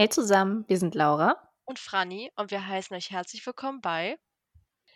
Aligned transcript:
Hey 0.00 0.08
zusammen, 0.08 0.64
wir 0.68 0.78
sind 0.78 0.94
Laura. 0.94 1.50
Und 1.64 1.80
Franny 1.80 2.30
und 2.36 2.52
wir 2.52 2.64
heißen 2.64 2.96
euch 2.96 3.10
herzlich 3.10 3.44
willkommen 3.44 3.80
bei 3.80 4.16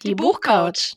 Die, 0.00 0.10
Die 0.10 0.14
Buchcouch. 0.14 0.94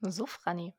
So, 0.00 0.24
Franny, 0.24 0.72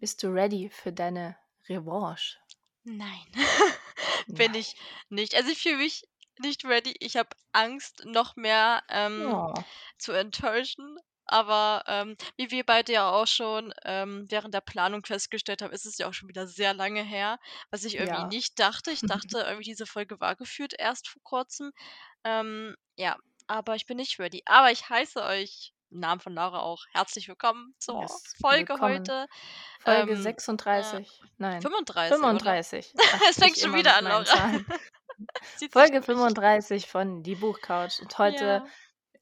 bist 0.00 0.24
du 0.24 0.26
ready 0.26 0.68
für 0.70 0.92
deine 0.92 1.36
Revanche? 1.68 2.38
Nein, 2.82 3.26
bin 4.26 4.54
ich 4.56 4.74
nicht. 5.08 5.36
Also 5.36 5.52
ich 5.52 5.62
fühle 5.62 5.76
mich 5.76 6.02
nicht 6.40 6.64
ready. 6.64 6.96
Ich 6.98 7.16
habe 7.16 7.30
Angst, 7.52 8.04
noch 8.06 8.34
mehr 8.34 8.82
ähm, 8.88 9.32
Oh, 9.32 9.54
zu 9.98 10.10
enttäuschen. 10.10 10.98
Aber 11.30 11.84
ähm, 11.86 12.16
wie 12.36 12.50
wir 12.50 12.66
beide 12.66 12.92
ja 12.92 13.08
auch 13.08 13.28
schon 13.28 13.72
ähm, 13.84 14.26
während 14.28 14.52
der 14.52 14.60
Planung 14.60 15.04
festgestellt 15.04 15.62
haben, 15.62 15.72
ist 15.72 15.86
es 15.86 15.96
ja 15.96 16.08
auch 16.08 16.12
schon 16.12 16.28
wieder 16.28 16.48
sehr 16.48 16.74
lange 16.74 17.04
her, 17.04 17.38
was 17.70 17.84
ich 17.84 17.94
irgendwie 17.94 18.22
ja. 18.22 18.26
nicht 18.26 18.58
dachte. 18.58 18.90
Ich 18.90 19.00
dachte 19.30 19.38
irgendwie, 19.38 19.70
diese 19.70 19.86
Folge 19.86 20.18
war 20.18 20.34
geführt 20.34 20.74
erst 20.76 21.08
vor 21.08 21.22
kurzem. 21.22 21.70
Ähm, 22.24 22.74
ja, 22.96 23.16
aber 23.46 23.76
ich 23.76 23.86
bin 23.86 23.96
nicht 23.96 24.18
ready. 24.18 24.42
Aber 24.44 24.72
ich 24.72 24.88
heiße 24.88 25.22
euch 25.22 25.72
im 25.90 26.00
Namen 26.00 26.20
von 26.20 26.34
Laura 26.34 26.60
auch 26.60 26.84
herzlich 26.92 27.28
willkommen 27.28 27.74
zur 27.78 28.00
Yes, 28.00 28.34
Folge 28.40 28.70
willkommen. 28.70 28.98
heute. 28.98 29.26
Folge 29.80 30.12
Ähm, 30.12 30.18
äh, 30.18 30.22
36. 30.22 31.22
Nein, 31.38 31.62
35, 31.62 32.12
oder? 32.12 32.28
35. 32.28 32.94
Ach, 32.98 33.20
Es 33.30 33.36
fängt 33.38 33.56
schon 33.56 33.74
wieder 33.74 33.96
an, 33.96 34.04
Laura. 34.04 34.24
Folge 35.70 36.00
durch. 36.00 36.06
35 36.06 36.88
von 36.88 37.22
Die 37.22 37.36
Buchcouch. 37.36 38.00
Und 38.00 38.18
heute, 38.18 38.44
Ja. 38.44 38.66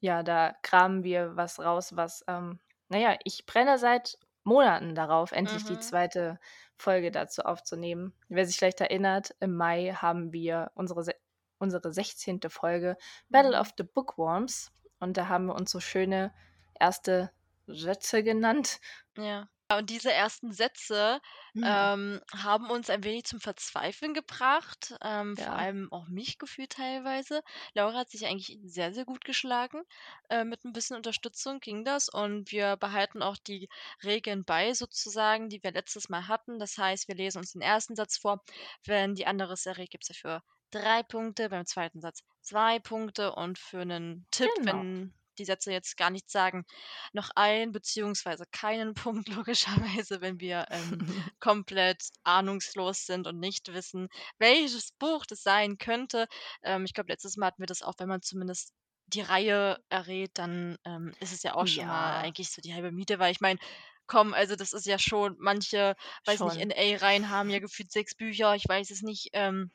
Ja, 0.01 0.23
da 0.23 0.55
kramen 0.63 1.05
wir 1.05 1.37
was 1.37 1.59
raus, 1.59 1.97
was, 1.97 2.25
ähm, 2.29 2.61
naja, 2.89 3.17
ich 3.25 3.47
brenne 3.47 3.79
seit 3.79 4.19
Monaten 4.45 4.95
darauf, 4.95 5.33
endlich 5.33 5.65
die 5.65 5.77
Mhm. 5.77 5.81
zweite 5.81 6.39
Folge 6.77 7.11
dazu 7.11 7.43
aufzunehmen. 7.43 8.15
Wer 8.29 8.47
sich 8.47 8.57
vielleicht 8.57 8.81
erinnert, 8.81 9.35
im 9.41 9.55
Mai 9.57 9.93
haben 9.95 10.33
wir 10.33 10.71
unsere, 10.75 11.03
se- 11.05 11.17
unsere 11.59 11.93
16. 11.93 12.51
Folge 12.51 12.97
Battle 13.29 13.55
Mhm. 13.55 13.61
of 13.61 13.73
the 13.77 13.85
Bookworms 13.85 14.71
und 15.01 15.17
da 15.17 15.29
haben 15.29 15.47
wir 15.47 15.55
uns 15.55 15.71
so 15.71 15.81
schöne 15.81 16.33
erste 16.81 17.31
Sätze 17.67 18.23
genannt. 18.23 18.81
Ja. 19.17 19.49
Und 19.71 19.91
diese 19.91 20.11
ersten 20.13 20.53
Sätze 20.53 21.21
Ja. 21.55 21.91
ähm, 21.91 22.21
haben 22.35 22.71
uns 22.71 22.89
ein 22.89 23.05
wenig 23.05 23.25
zum 23.25 23.39
Verzweifeln 23.41 24.15
gebracht, 24.15 24.95
ähm, 25.03 25.37
vor 25.37 25.57
Ja. 25.57 25.59
allem 25.59 25.93
auch 25.93 26.09
mich 26.09 26.39
gefühlt 26.39 26.71
teilweise. 26.73 27.43
Laura 27.75 27.99
hat 27.99 28.11
sich 28.11 28.25
eigentlich 28.27 28.59
sehr, 28.65 28.95
sehr 28.95 29.05
gut 29.05 29.25
geschlagen. 29.25 29.83
Äh, 30.31 30.45
mit 30.45 30.65
ein 30.65 30.73
bisschen 30.73 30.97
Unterstützung 30.97 31.61
ging 31.61 31.85
das 31.85 32.09
und 32.09 32.51
wir 32.51 32.77
behalten 32.77 33.23
auch 33.23 33.37
die 33.37 33.69
Regeln 34.03 34.45
bei, 34.45 34.73
sozusagen, 34.73 35.51
die 35.51 35.63
wir 35.63 35.73
letztes 35.73 36.09
Mal 36.09 36.29
hatten. 36.29 36.59
Das 36.59 36.79
heißt, 36.79 37.07
wir 37.09 37.15
lesen 37.17 37.39
uns 37.39 37.53
den 37.53 37.61
ersten 37.63 37.95
Satz 37.95 38.17
vor. 38.17 38.43
Wenn 38.85 39.15
die 39.15 39.27
andere 39.27 39.57
Serie 39.57 39.87
gibt 39.87 40.05
es 40.05 40.09
dafür 40.09 40.43
drei 40.71 41.03
Punkte, 41.03 41.49
beim 41.51 41.67
zweiten 41.67 42.01
Satz 42.01 42.21
zwei 42.41 42.79
Punkte 42.79 43.35
und 43.35 43.59
für 43.59 43.81
einen 43.81 44.27
Tipp, 44.31 44.53
Genau. 44.55 44.65
wenn 44.65 45.15
die 45.39 45.45
Sätze 45.45 45.73
jetzt 45.73 45.97
gar 45.97 46.11
nichts 46.11 46.33
sagen, 46.33 46.65
noch 47.13 47.31
ein 47.35 47.73
beziehungsweise 47.73 48.45
keinen 48.51 48.95
Punkt 49.25 49.29
logischerweise, 49.29 50.21
wenn 50.21 50.41
wir 50.41 50.67
ähm, 50.71 50.97
komplett 51.41 52.03
ahnungslos 52.25 53.07
sind 53.07 53.27
und 53.27 53.39
nicht 53.39 53.73
wissen, 53.73 54.09
welches 54.39 54.93
Buch 54.93 55.27
das 55.27 55.43
sein 55.43 55.79
könnte. 55.79 56.27
Ähm, 56.63 56.85
ich 56.85 56.95
glaube, 56.95 57.11
letztes 57.13 57.37
Mal 57.37 57.47
hatten 57.49 57.63
wir 57.63 57.67
das 57.67 57.83
auch, 57.83 57.95
wenn 57.99 58.09
man 58.09 58.23
zumindest 58.23 58.73
die 59.07 59.23
Reihe 59.23 59.79
errät, 59.89 60.33
dann 60.35 60.77
ähm, 60.85 61.15
ist 61.21 61.33
es 61.33 61.43
ja 61.43 61.55
auch 61.55 61.67
schon 61.67 61.87
mal 61.87 62.17
Ja. 62.17 62.19
eigentlich 62.19 62.51
so 62.51 62.61
die 62.61 62.75
halbe 62.75 62.93
Miete, 62.93 63.19
weil 63.19 63.33
ich 63.33 63.41
meine, 63.41 63.59
komm, 64.07 64.35
also 64.35 64.57
das 64.57 64.73
ist 64.73 64.87
ja 64.87 64.99
schon, 64.99 65.37
manche, 65.39 65.95
weiß 66.25 66.43
nicht, 66.43 66.57
Schon. 66.57 66.61
NA-Reihen 66.61 67.31
haben 67.31 67.51
ja 67.51 67.59
gefühlt 67.59 67.91
sechs 67.93 68.15
Bücher, 68.15 68.55
ich 68.55 68.65
weiß 68.69 68.91
es 68.91 69.03
nicht. 69.03 69.31
Ähm, 69.33 69.71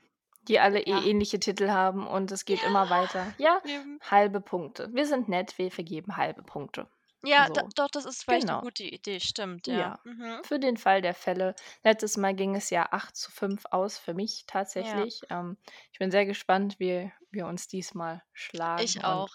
Die 0.48 0.60
alle 0.60 0.80
eh 0.82 0.90
ja, 0.92 1.02
ähnliche 1.04 1.40
Titel 1.40 1.70
haben 1.70 2.06
und 2.08 2.32
es 2.32 2.46
geht 2.46 2.64
immer 2.64 2.86
ja, 2.86 2.90
weiter. 2.90 3.34
Ja, 3.38 3.62
eben. 3.66 4.00
halbe 4.10 4.42
Punkte. 4.42 4.90
Wir 4.94 5.06
sind 5.06 5.30
nett, 5.30 5.58
wir 5.58 5.72
vergeben 5.72 6.18
halbe 6.18 6.44
Punkte. 6.44 6.88
Ja, 7.26 7.48
So, 7.48 7.54
doch, 7.76 7.88
das 7.90 8.04
ist 8.06 8.24
vielleicht 8.24 8.44
eine 8.50 8.58
genau. 8.58 8.62
gute 8.62 8.84
Idee, 8.84 9.22
stimmt, 9.22 9.68
ja. 9.68 9.78
Ja, 9.78 10.00
Mhm. 10.04 10.44
für 10.44 10.60
den 10.60 10.76
Fall 10.76 11.02
der 11.02 11.14
Fälle. 11.14 11.56
Letztes 11.84 12.18
Mal 12.18 12.34
ging 12.36 12.54
es 12.56 12.70
ja 12.70 12.88
8 12.92 13.16
zu 13.16 13.32
5 13.32 13.64
aus 13.72 13.98
für 13.98 14.14
mich 14.14 14.44
tatsächlich. 14.46 15.22
Ähm, 15.30 15.58
ich 15.94 16.00
bin 16.00 16.12
sehr 16.12 16.26
gespannt, 16.26 16.80
wie 16.80 17.12
wir 17.32 17.48
uns 17.48 17.68
diesmal 17.70 18.22
schlagen 18.34 18.84
ich 18.84 19.04
auch. 19.06 19.30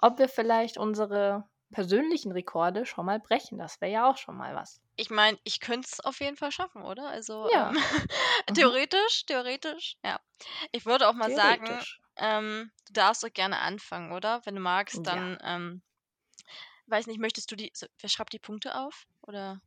ob 0.00 0.18
wir 0.18 0.28
vielleicht 0.28 0.78
unsere 0.78 1.44
persönlichen 1.70 2.32
Rekorde 2.32 2.86
schon 2.86 3.04
mal 3.04 3.20
brechen. 3.20 3.58
Das 3.58 3.80
wäre 3.82 3.92
ja 3.92 4.10
auch 4.10 4.16
schon 4.16 4.36
mal 4.38 4.54
was. 4.54 4.80
Ich 4.96 5.10
meine, 5.10 5.38
ich 5.44 5.60
könnte 5.60 5.88
es 5.92 6.00
auf 6.00 6.20
jeden 6.20 6.36
Fall 6.36 6.50
schaffen, 6.52 6.82
oder? 6.82 7.08
Also, 7.08 7.50
Ja, 7.52 7.70
ähm, 7.70 7.74
mhm. 8.48 8.54
theoretisch, 8.54 9.24
theoretisch, 9.26 9.96
ja. 10.04 10.20
Ich 10.72 10.86
würde 10.86 11.08
auch 11.08 11.14
mal 11.14 11.30
sagen, 11.30 11.84
ähm, 12.16 12.72
du 12.86 12.92
darfst 12.92 13.22
doch 13.22 13.32
gerne 13.32 13.58
anfangen, 13.60 14.12
oder? 14.12 14.40
Wenn 14.46 14.54
du 14.56 14.60
magst, 14.60 15.06
Ja. 15.06 15.06
dann, 15.06 15.38
ähm, 15.42 15.82
weiß 16.86 17.06
nicht, 17.06 17.20
möchtest 17.20 17.50
du 17.50 17.56
die, 17.56 17.70
so, 17.74 17.86
wer 18.00 18.08
schreibt 18.08 18.32
die 18.32 18.38
Punkte 18.38 18.74
auf? 18.76 19.06
Oder? 19.22 19.60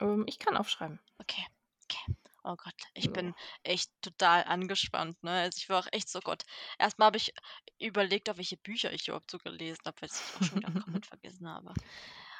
Ähm, 0.00 0.24
ich 0.26 0.38
kann 0.38 0.56
aufschreiben. 0.56 1.00
Okay, 1.20 1.44
okay. 1.84 2.14
Oh 2.44 2.56
Gott, 2.56 2.74
ich 2.94 3.12
So. 3.12 3.12
bin 3.12 3.34
echt 3.64 3.90
total 4.02 4.44
angespannt, 4.44 5.22
ne? 5.22 5.32
Also 5.42 5.58
ich 5.58 5.68
war 5.68 5.80
auch 5.80 5.88
echt 5.92 6.08
so, 6.08 6.20
Gott. 6.20 6.44
Erstmal 6.78 7.06
habe 7.06 7.16
ich 7.16 7.32
überlegt, 7.78 8.30
auf 8.30 8.36
welche 8.38 8.56
Bücher 8.56 8.92
ich 8.92 9.08
überhaupt 9.08 9.30
so 9.30 9.38
gelesen 9.38 9.82
habe, 9.84 10.00
weil 10.00 10.10
ich 10.10 10.24
auch 10.34 10.42
schon 10.42 10.56
wieder 10.56 10.70
komplett 10.72 11.06
vergessen 11.06 11.48
habe. 11.48 11.76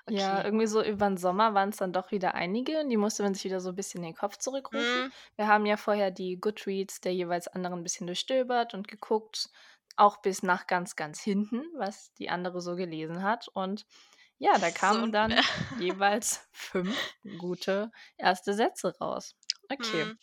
Ja, 0.08 0.38
Okay. 0.38 0.46
irgendwie 0.46 0.66
so 0.66 0.82
über 0.84 1.06
den 1.08 1.16
Sommer 1.16 1.54
waren 1.54 1.70
es 1.70 1.78
dann 1.78 1.92
doch 1.92 2.10
wieder 2.12 2.34
einige 2.34 2.78
und 2.80 2.90
die 2.90 2.96
musste 2.96 3.22
man 3.24 3.34
sich 3.34 3.44
wieder 3.44 3.60
so 3.60 3.70
ein 3.70 3.74
bisschen 3.76 4.02
in 4.04 4.10
den 4.10 4.16
Kopf 4.16 4.36
zurückrufen. 4.36 5.04
Hm, 5.04 5.12
Wir 5.36 5.48
haben 5.48 5.66
ja 5.66 5.76
vorher 5.76 6.10
die 6.12 6.38
Goodreads 6.40 7.00
der 7.00 7.12
jeweils 7.14 7.48
anderen 7.48 7.80
ein 7.80 7.82
bisschen 7.82 8.06
durchstöbert 8.06 8.72
und 8.74 8.86
geguckt, 8.88 9.50
auch 9.96 10.18
bis 10.18 10.42
nach 10.42 10.66
ganz, 10.68 10.94
ganz 10.94 11.20
hinten, 11.20 11.64
was 11.76 12.12
die 12.14 12.28
andere 12.30 12.60
so 12.60 12.76
gelesen 12.76 13.22
hat. 13.22 13.48
Und 13.48 13.84
ja, 14.38 14.58
da 14.58 14.66
ist 14.68 14.74
so 14.80 14.80
kamen 14.80 15.10
dann 15.12 15.32
unfair. 15.32 15.44
jeweils 15.80 16.46
fünf 16.52 16.96
gute 17.38 17.90
erste 18.16 18.54
Sätze 18.54 18.96
raus. 19.00 19.34
Okay, 19.68 20.02
Hm, 20.04 20.18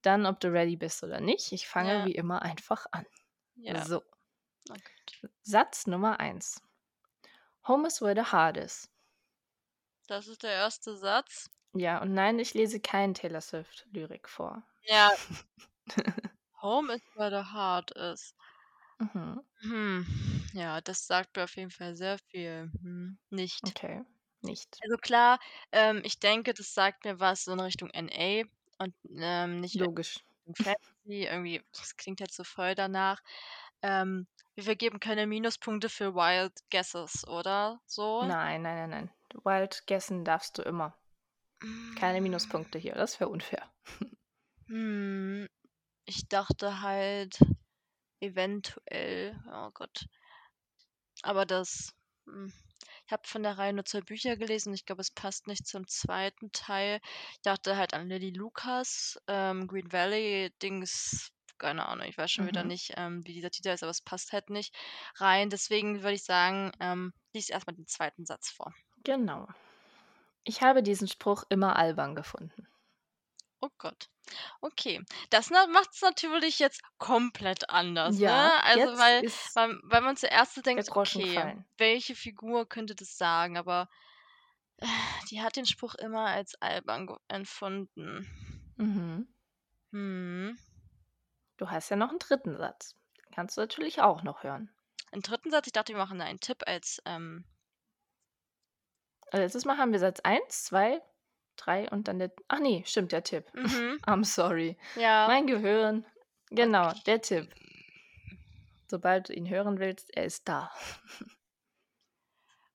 dann 0.00 0.24
ob 0.26 0.40
du 0.40 0.48
ready 0.52 0.76
bist 0.76 1.02
oder 1.02 1.20
nicht. 1.20 1.52
Ich 1.52 1.66
fange 1.68 1.92
ja, 1.92 2.04
wie 2.06 2.14
immer 2.14 2.40
einfach 2.42 2.86
an. 2.90 3.04
ja. 3.56 3.84
So, 3.84 4.02
Oh 4.70 4.74
Gott. 4.74 5.30
Satz 5.42 5.86
Nummer 5.86 6.20
eins. 6.20 6.62
Home 7.68 7.86
is 7.86 8.00
where 8.00 8.14
the 8.14 8.30
heart 8.32 8.56
is. 8.56 8.90
Das 10.06 10.28
ist 10.28 10.42
der 10.42 10.52
erste 10.52 10.96
Satz. 10.96 11.50
Ja, 11.74 12.00
und 12.02 12.12
nein, 12.14 12.38
ich 12.38 12.54
lese 12.54 12.78
keinen 12.80 13.14
Taylor 13.14 13.40
Swift-Lyrik 13.40 14.28
vor. 14.28 14.62
Ja, 14.86 15.10
Home 16.62 16.90
is 16.94 17.02
where 17.14 17.30
the 17.30 17.52
heart 17.52 17.90
is. 17.92 18.34
Mhm. 18.98 19.42
Hm. 19.60 20.06
Ja, 20.54 20.80
das 20.80 21.06
sagt 21.06 21.36
mir 21.36 21.44
auf 21.44 21.56
jeden 21.56 21.70
Fall 21.70 21.94
sehr 21.96 22.18
viel. 22.30 22.70
Hm. 22.80 23.18
Nicht. 23.30 23.60
Okay, 23.66 24.02
nicht. 24.42 24.78
Also 24.82 24.96
klar, 24.96 25.38
ähm, 25.72 26.00
ich 26.04 26.18
denke, 26.18 26.54
das 26.54 26.72
sagt 26.72 27.04
mir 27.04 27.20
was 27.20 27.44
so 27.44 27.52
in 27.52 27.60
Richtung 27.60 27.90
NA 27.90 28.44
und 28.78 28.94
ähm, 29.16 29.60
nicht 29.60 29.74
Logisch. 29.76 30.20
Fantasy. 30.56 31.24
Irgendwie, 31.24 31.62
das 31.72 31.96
klingt 31.96 32.20
halt 32.20 32.32
so 32.32 32.44
voll 32.44 32.74
danach. 32.74 33.20
Ähm, 33.82 34.26
wir 34.54 34.64
vergeben 34.64 35.00
keine 35.00 35.26
Minuspunkte 35.26 35.88
für 35.88 36.14
Wild 36.14 36.52
Guesses, 36.70 37.26
oder? 37.26 37.80
So? 37.86 38.24
Nein, 38.24 38.62
nein, 38.62 38.88
nein, 38.88 38.90
nein. 38.90 39.10
Wild 39.44 39.86
guessen 39.86 40.24
darfst 40.24 40.58
du 40.58 40.62
immer. 40.62 40.96
Keine 41.96 42.20
Mm, 42.20 42.20
Minuspunkte 42.20 42.78
hier, 42.78 42.94
das 42.94 43.18
wäre 43.20 43.30
unfair. 43.30 43.72
Hm. 44.68 45.48
Ich 46.06 46.28
dachte 46.28 46.80
halt 46.82 47.38
eventuell, 48.20 49.40
oh 49.52 49.70
Gott. 49.72 50.06
Aber 51.22 51.44
das, 51.46 51.92
hm, 52.26 52.52
ich 53.06 53.12
habe 53.12 53.26
von 53.26 53.42
der 53.42 53.58
Reihe 53.58 53.72
nur 53.72 53.84
zwei 53.84 54.00
Bücher 54.00 54.36
gelesen 54.36 54.68
und 54.70 54.74
ich 54.76 54.86
glaube, 54.86 55.00
es 55.02 55.10
passt 55.10 55.46
nicht 55.48 55.66
zum 55.66 55.86
zweiten 55.88 56.52
Teil. 56.52 57.00
Ich 57.32 57.40
dachte 57.42 57.76
halt 57.76 57.94
an 57.94 58.08
Lily 58.08 58.30
Lucas, 58.30 59.18
ähm, 59.26 59.66
Green 59.66 59.90
Valley, 59.92 60.52
Dings, 60.62 61.30
keine 61.58 61.86
Ahnung, 61.88 62.06
ich 62.06 62.18
weiß 62.18 62.30
schon 62.30 62.46
wieder 62.46 62.62
Mhm. 62.62 62.64
nicht, 62.64 62.92
ähm, 62.96 63.24
wie 63.26 63.32
dieser 63.34 63.50
Titel 63.50 63.68
ist, 63.70 63.82
aber 63.82 63.90
es 63.90 64.02
passt 64.02 64.32
halt 64.32 64.50
nicht 64.50 64.74
rein. 65.16 65.50
Deswegen 65.50 66.02
würde 66.02 66.14
ich 66.14 66.24
sagen, 66.24 66.72
ähm, 66.80 67.12
lies 67.32 67.48
erstmal 67.50 67.76
den 67.76 67.86
zweiten 67.86 68.26
Satz 68.26 68.50
vor. 68.50 68.72
Genau. 69.04 69.48
Ich 70.44 70.62
habe 70.62 70.82
diesen 70.82 71.08
Spruch 71.08 71.44
immer 71.48 71.76
albern 71.76 72.14
gefunden. 72.14 72.66
Oh 73.60 73.70
Gott. 73.78 74.10
Okay. 74.60 75.02
Das 75.30 75.50
macht 75.50 75.90
es 75.92 76.02
natürlich 76.02 76.58
jetzt 76.58 76.82
komplett 76.98 77.70
anders, 77.70 78.18
Ja, 78.18 78.48
ne? 78.48 78.62
Also, 78.64 78.80
jetzt 78.80 78.98
weil, 78.98 79.24
ist 79.24 79.56
weil, 79.56 79.80
weil 79.84 80.00
man 80.02 80.16
zuerst 80.16 80.54
so 80.54 80.60
denkt, 80.60 80.88
okay, 80.90 81.64
welche 81.78 82.14
Figur 82.14 82.68
könnte 82.68 82.94
das 82.94 83.16
sagen? 83.16 83.56
Aber 83.56 83.88
äh, 84.78 84.86
die 85.30 85.40
hat 85.40 85.56
den 85.56 85.66
Spruch 85.66 85.94
immer 85.94 86.26
als 86.26 86.54
albern 86.60 87.16
empfunden. 87.28 88.28
Mhm. 88.76 89.28
Hm. 89.92 90.58
Du 91.56 91.70
hast 91.70 91.88
ja 91.88 91.96
noch 91.96 92.10
einen 92.10 92.18
dritten 92.18 92.56
Satz. 92.56 92.96
Den 93.16 93.34
kannst 93.34 93.56
du 93.56 93.60
natürlich 93.60 94.00
auch 94.02 94.22
noch 94.22 94.42
hören. 94.42 94.70
Im 95.12 95.22
dritten 95.22 95.50
Satz, 95.50 95.68
ich 95.68 95.72
dachte, 95.72 95.92
wir 95.92 96.00
machen 96.00 96.18
da 96.18 96.24
einen 96.24 96.40
Tipp 96.40 96.64
als, 96.66 97.00
ähm, 97.04 97.44
Also 99.34 99.42
letztes 99.42 99.64
Mal 99.64 99.78
haben 99.78 99.90
wir 99.90 99.98
Satz 99.98 100.20
1, 100.20 100.64
2, 100.66 101.02
3 101.56 101.90
und 101.90 102.06
dann 102.06 102.20
der 102.20 102.30
ach 102.46 102.60
ne, 102.60 102.84
stimmt, 102.86 103.10
der 103.10 103.24
Tipp. 103.24 103.52
Mhm. 103.52 103.98
I'm 104.06 104.24
sorry. 104.24 104.78
Ja. 104.94 105.26
Mein 105.26 105.48
Gehirn. 105.48 106.06
Genau, 106.50 106.92
der 107.04 107.20
Tipp. 107.20 107.52
Sobald 108.86 109.28
du 109.28 109.32
ihn 109.32 109.48
hören 109.48 109.80
willst, 109.80 110.16
er 110.16 110.24
ist 110.26 110.48
da. 110.48 110.70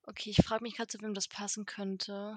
Okay, 0.03 0.31
ich 0.31 0.45
frage 0.45 0.63
mich 0.63 0.75
grad, 0.75 0.91
zu 0.91 0.99
wem 1.01 1.13
das 1.13 1.29
passen 1.29 1.65
könnte. 1.65 2.35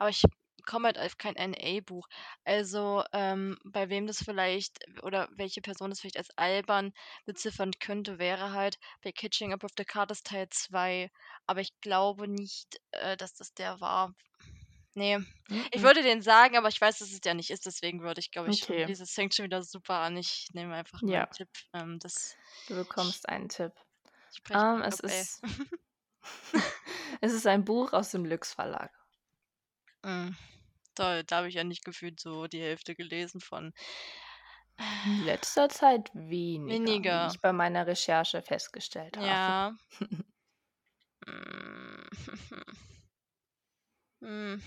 Aber 0.00 0.08
ich 0.08 0.24
komme 0.60 0.86
halt 0.88 0.98
auf 0.98 1.18
kein 1.18 1.36
NA-Buch. 1.36 2.06
Also, 2.44 3.04
ähm, 3.12 3.58
bei 3.64 3.88
wem 3.88 4.06
das 4.06 4.18
vielleicht 4.24 4.78
oder 5.02 5.28
welche 5.32 5.60
Person 5.62 5.90
das 5.90 6.00
vielleicht 6.00 6.16
als 6.18 6.30
albern 6.36 6.92
beziffern 7.24 7.72
könnte, 7.80 8.18
wäre 8.18 8.52
halt 8.52 8.78
bei 9.02 9.12
Catching 9.12 9.52
Up 9.52 9.62
with 9.62 9.72
the 9.78 9.84
Carters 9.84 10.22
Teil 10.22 10.48
2. 10.50 11.10
Aber 11.46 11.60
ich 11.60 11.72
glaube 11.80 12.28
nicht, 12.28 12.80
äh, 12.92 13.16
dass 13.16 13.34
das 13.34 13.54
der 13.54 13.80
war. 13.80 14.14
Ne, 14.94 15.24
ich 15.72 15.82
Mhm. 15.82 15.84
würde 15.84 16.02
den 16.02 16.22
sagen, 16.22 16.56
aber 16.56 16.68
ich 16.68 16.80
weiß, 16.80 16.98
dass 16.98 17.12
es 17.12 17.20
der 17.20 17.34
nicht 17.34 17.50
ist, 17.50 17.66
deswegen 17.66 18.02
würde 18.02 18.20
ich, 18.20 18.30
glaube 18.32 18.50
ich 18.50 18.64
Okay. 18.64 18.88
dieses 18.88 19.12
fängt 19.12 19.34
schon 19.34 19.44
wieder 19.46 19.62
super 19.62 19.96
an. 20.00 20.16
Ich 20.16 20.48
nehme 20.52 20.74
einfach 20.74 21.02
Ja. 21.02 21.26
meinen 21.26 21.30
Tipp. 21.30 21.48
Ähm, 21.74 21.98
das 22.00 22.38
Du 22.64 22.74
bekommst 22.74 23.28
einen 23.28 23.50
Tipp. 23.50 23.74
ich 24.32 24.42
breche 24.42 24.64
Ähm, 24.64 24.82
es 24.82 25.00
ab, 25.00 25.00
ist 25.00 25.42
es 27.20 27.32
ist 27.32 27.46
ein 27.46 27.64
Buch 27.64 27.92
aus 27.92 28.10
dem 28.10 28.24
Lüx 28.24 28.52
Verlag. 28.54 28.92
Hm, 30.04 30.34
toll, 30.94 31.24
da 31.24 31.38
habe 31.38 31.48
ich 31.48 31.54
ja 31.56 31.64
nicht 31.64 31.84
gefühlt 31.84 32.20
so 32.20 32.46
die 32.46 32.60
Hälfte 32.60 32.94
gelesen 32.94 33.40
von. 33.40 33.72
In 35.04 35.18
letzter 35.18 35.68
Zeit 35.68 36.10
weniger, 36.14 37.02
wie 37.06 37.24
Weniger. 37.24 37.26
ich 37.26 37.40
bei 37.40 37.52
meiner 37.52 37.86
Recherche 37.86 38.42
festgestellt 38.42 39.18
habe. 39.20 39.54
Ja. 39.54 39.76
Hm. 41.26 42.04
Hm. 44.22 44.60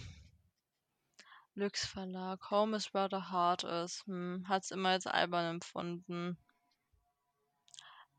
Lüx 1.55 1.85
Verlag. 1.85 2.49
Home 2.49 2.73
is 2.73 2.91
where 2.95 3.07
the 3.07 3.19
heart 3.19 3.63
is. 3.63 4.01
Hm, 4.07 4.45
hat's 4.47 4.71
immer 4.71 4.89
als 4.89 5.05
albern 5.05 5.45
empfunden. 5.55 6.37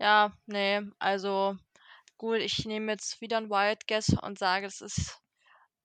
Ja, 0.01 0.33
ne, 0.47 0.91
also 0.99 1.57
gut, 2.19 2.39
ich 2.41 2.67
nehme 2.67 2.93
jetzt 2.93 3.21
wieder 3.21 3.39
'n 3.39 3.51
Wild 3.51 3.87
Guess 3.89 4.11
und 4.23 4.39
sage, 4.39 4.67
es 4.67 4.81
ist 4.81 5.21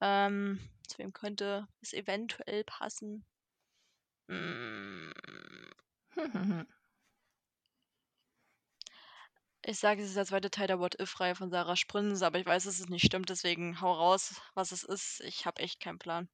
ähm, 0.02 0.60
zu 0.90 0.98
wem 1.00 1.14
könnte 1.14 1.68
es 1.82 1.94
eventuell 1.94 2.64
passen? 2.66 3.26
Ich 9.64 9.80
sage, 9.80 10.02
es 10.02 10.10
ist 10.10 10.18
der 10.18 10.26
zweite 10.26 10.52
Teil 10.52 10.68
der 10.68 10.80
What-If-Reihe 10.80 11.34
von 11.34 11.50
Sarah 11.50 11.78
Sprins, 11.78 12.22
aber 12.24 12.40
ich 12.40 12.46
weiß, 12.46 12.66
dass 12.66 12.78
es 12.82 12.90
nicht 12.90 13.06
stimmt, 13.06 13.30
deswegen 13.30 13.80
hau 13.80 13.94
raus, 13.94 14.42
was 14.54 14.74
es 14.74 14.84
ist. 14.84 15.22
Ich 15.22 15.46
habe 15.46 15.62
echt 15.62 15.80
keinen 15.80 15.98
Plan. 15.98 16.28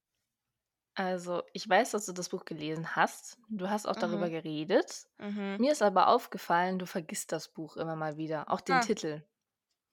Also, 0.97 1.43
ich 1.53 1.67
weiß, 1.67 1.91
dass 1.91 2.05
du 2.05 2.13
das 2.13 2.29
Buch 2.29 2.45
gelesen 2.45 2.95
hast. 2.95 3.37
Du 3.49 3.69
hast 3.69 3.85
auch 3.85 3.97
darüber 3.97 4.27
Mhm. 4.27 4.29
geredet. 4.29 5.07
Mhm. 5.17 5.57
Mir 5.59 5.73
ist 5.73 5.81
aber 5.81 6.07
aufgefallen, 6.07 6.79
du 6.79 6.87
vergisst 6.87 7.33
das 7.33 7.49
Buch 7.49 7.75
immer 7.75 7.97
mal 7.97 8.15
wieder, 8.17 8.49
auch 8.49 8.61
den 8.61 8.75
Ah. 8.75 8.79
Titel. 8.79 9.21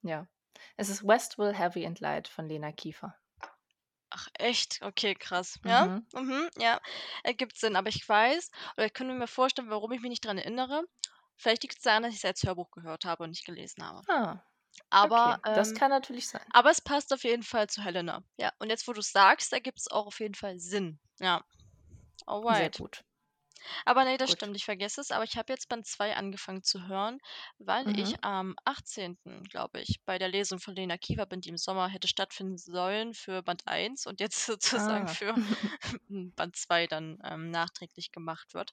Ja. 0.03 0.29
Es 0.77 0.91
ist 0.91 1.03
Westville 1.07 1.55
Heavy 1.55 1.87
and 1.87 2.01
Light 2.01 2.29
von 2.29 2.49
Lena 2.49 2.73
Kiefer. 2.73 3.17
Ach 4.15 4.29
echt? 4.35 4.81
Okay, 4.83 5.15
krass. 5.15 5.59
Ja, 5.65 5.89
Mhm. 5.89 6.07
mhm, 6.13 6.51
ja, 6.59 6.81
ergibt 7.25 7.57
Sinn. 7.59 7.77
Aber 7.77 7.89
ich 7.89 8.07
weiß 8.09 8.51
oder 8.77 8.87
ich 8.87 8.93
könnte 8.93 9.15
mir 9.15 9.27
vorstellen, 9.27 9.71
warum 9.71 9.91
ich 9.93 10.01
mich 10.03 10.11
nicht 10.11 10.25
dran 10.25 10.39
erinnere. 10.39 10.85
Vielleicht 11.37 11.63
liegt's 11.63 11.81
daran, 11.83 12.03
dass 12.05 12.15
ich's 12.15 12.25
als 12.25 12.43
Hörbuch 12.45 12.71
gehört 12.71 13.05
habe 13.05 13.25
und 13.25 13.31
nicht 13.31 13.47
gelesen 13.47 13.85
habe. 13.85 14.03
Ah, 14.09 14.45
Aber, 14.91 15.39
okay, 15.41 15.41
das 15.53 15.75
ähm 15.75 15.75
kann 15.75 15.91
natürlich 15.91 16.29
sein. 16.29 16.55
aber 16.55 16.71
es 16.71 16.81
passt 16.83 17.13
auf 17.15 17.25
jeden 17.25 17.43
Fall 17.45 17.69
zu 17.69 17.83
Helena. 17.85 18.25
Ja, 18.39 18.53
und 18.61 18.71
jetzt, 18.71 18.89
wo 18.89 18.93
du's 18.95 19.13
sagst, 19.13 19.53
ergibt's 19.55 19.89
auch 19.91 20.07
auf 20.09 20.21
jeden 20.21 20.35
Fall 20.35 20.59
Sinn. 20.61 21.01
Ja. 21.21 21.45
Sehr 22.47 22.71
Alright. 22.71 22.79
gut. 22.79 23.05
Aber 23.85 24.05
ne, 24.05 24.17
das 24.19 24.31
Gut. 24.31 24.33
stimmt, 24.33 24.57
ich 24.57 24.65
vergesse 24.65 25.01
es, 25.01 25.11
aber 25.11 25.25
ich 25.25 25.37
habe 25.37 25.53
jetzt 25.53 25.69
Band 25.69 25.87
2 25.87 26.17
angefangen 26.17 26.63
zu 26.63 26.87
hören, 26.89 27.19
weil 27.59 27.87
Mhm. 27.87 27.93
ich 27.95 28.23
am 28.25 28.55
18., 28.65 29.43
glaube 29.45 29.81
ich, 29.81 30.01
bei 30.05 30.19
der 30.19 30.29
Lesung 30.29 30.59
von 30.61 30.75
Lena 30.75 30.99
Kiefer 30.99 31.27
bin, 31.27 31.41
die 31.41 31.51
im 31.51 31.57
Sommer 31.59 31.89
hätte 31.89 32.09
stattfinden 32.09 32.59
sollen 32.59 33.15
für 33.15 33.43
Band 33.43 33.63
1 33.67 34.07
und 34.07 34.21
jetzt 34.21 34.47
sozusagen 34.47 35.07
Ah. 35.07 35.09
für 35.09 35.39
Band 36.09 36.57
2 36.57 36.87
dann, 36.87 37.19
ähm, 37.25 37.51
nachträglich 37.51 38.13
gemacht 38.13 38.55
wird. 38.55 38.73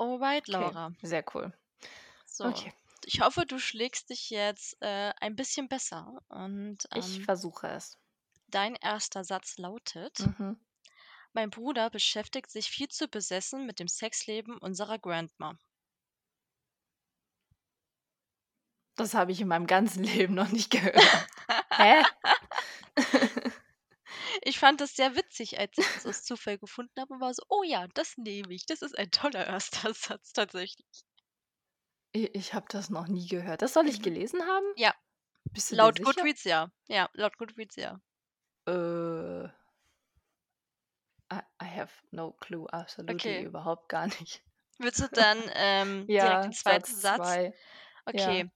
Alright, 0.00 0.48
Okay, 0.48 0.72
Laura. 0.72 0.92
sehr 1.02 1.22
cool. 1.34 1.52
So, 2.26 2.44
Okay. 2.44 2.72
ich 3.04 3.20
hoffe, 3.20 3.46
du 3.46 3.58
schlägst 3.58 4.10
dich 4.10 4.30
jetzt, 4.30 4.76
äh, 4.80 5.12
ein 5.20 5.34
bisschen 5.36 5.68
besser 5.68 6.18
und, 6.28 6.86
Ich 6.92 7.20
ähm 7.20 7.20
versuche 7.20 7.68
es. 7.68 7.96
dein 8.48 8.74
erster 8.74 9.22
Satz 9.22 9.56
lautet: 9.56 10.18
Mhm. 10.18 10.56
„Mein 11.36 11.50
Bruder 11.50 11.88
beschäftigt 11.88 12.50
sich 12.50 12.68
viel 12.68 12.88
zu 12.88 13.06
besessen 13.06 13.64
mit 13.64 13.78
dem 13.78 13.86
Sexleben 13.86 14.58
unserer 14.58 14.98
Grandma.“ 14.98 15.56
Das 18.98 19.12
habe 19.14 19.30
ich 19.32 19.40
in 19.42 19.48
meinem 19.48 19.66
ganzen 19.66 20.02
Leben 20.04 20.34
noch 20.34 20.50
nicht 20.50 20.70
gehört. 20.70 20.96
Hä? 21.78 22.04
Ich 24.42 24.58
fand 24.58 24.80
das 24.80 24.96
sehr 24.96 25.14
witzig, 25.16 25.58
als 25.58 25.76
ich 25.78 25.90
das 25.90 26.06
aus 26.06 26.22
Zufall 26.24 26.58
gefunden 26.58 27.00
habe 27.00 27.14
und 27.14 27.20
war 27.20 27.34
so: 27.34 27.42
„Oh 27.50 27.62
ja, 27.64 27.86
das 27.94 28.16
nehme 28.16 28.54
ich. 28.54 28.66
Das 28.66 28.82
ist 28.82 28.96
ein 28.98 29.10
toller 29.10 29.46
erster 29.46 29.92
Satz 29.94 30.32
tatsächlich.“ 30.32 30.86
I 32.14 32.26
ich 32.32 32.52
habe 32.54 32.66
das 32.70 32.90
noch 32.90 33.06
nie 33.08 33.26
gehört. 33.28 33.62
Das 33.62 33.72
soll 33.74 33.86
ich 33.88 34.00
Mhm. 34.00 34.02
gelesen 34.02 34.42
haben? 34.42 34.66
Ja. 34.76 34.94
Bist 35.54 35.72
du 35.72 35.76
Laut? 35.76 36.00
Goodreads 36.02 36.44
ja. 36.44 36.70
Ja, 36.88 37.10
laut 37.14 37.36
Goodreads 37.38 37.76
ja. 37.76 38.00
Äh. 38.66 39.48
I 41.30 41.44
I 41.60 41.66
have 41.66 42.02
no 42.10 42.32
clue, 42.32 42.66
absolutely 42.72 43.36
Okay. 43.36 43.44
überhaupt 43.44 43.88
gar 43.88 44.08
nicht. 44.08 44.42
Willst 44.78 45.00
du 45.00 45.08
dann, 45.12 45.50
ähm, 45.54 46.12
direkt 46.20 46.44
Ja, 46.44 46.46
den 46.46 46.54
zweiten 46.54 46.94
Satz 46.96 47.00
Satz? 47.00 47.38
2. 47.38 47.54
Ja. 48.12 48.44
Okay. 48.44 48.50